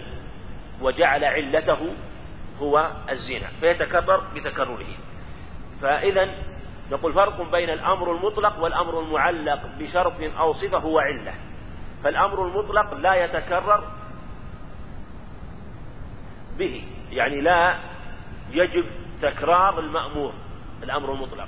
[0.81, 1.93] وجعل علته
[2.61, 4.95] هو الزنا فيتكرر بتكرره.
[5.81, 6.29] فإذا
[6.91, 11.33] نقول فرق بين الأمر المطلق والأمر المعلق بشرط أو صفة هو علة.
[12.03, 13.83] فالأمر المطلق لا يتكرر
[16.57, 17.77] به يعني لا
[18.51, 18.85] يجب
[19.21, 20.33] تكرار المأمور
[20.83, 21.47] الأمر المطلق.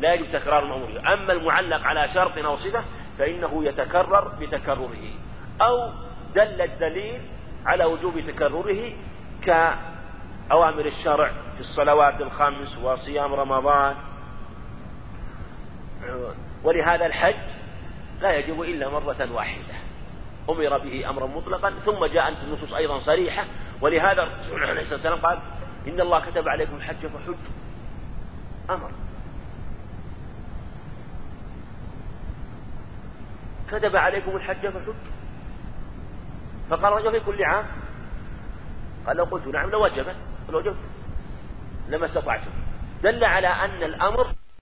[0.00, 2.84] لا يجب تكرار المأمور أما المعلق على شرط أو صفة
[3.18, 5.12] فإنه يتكرر بتكرره
[5.60, 5.90] أو
[6.34, 7.20] دل الدليل
[7.66, 8.92] على وجوب تكرره
[9.42, 13.94] كأوامر الشرع في الصلوات الخمس وصيام رمضان.
[16.64, 17.48] ولهذا الحج
[18.20, 19.74] لا يجب إلا مرة واحدة.
[20.48, 23.44] أمر به أمرا مطلقا ثم جاءت النصوص أيضا صريحة.
[23.80, 25.38] ولهذا الرسول عليه الصلاة والسلام قال
[25.88, 27.34] إن الله كتب عليكم الحج فحج
[28.70, 28.90] أمر.
[33.70, 34.94] كتب عليكم الحج فحج.
[36.70, 37.64] فقال رجل في كل عام.
[39.06, 40.16] قال لو قلت نعم لوجبت
[40.48, 40.76] لوجبت
[41.88, 42.50] لما استطعتم.
[43.02, 44.26] دل على أن الأمر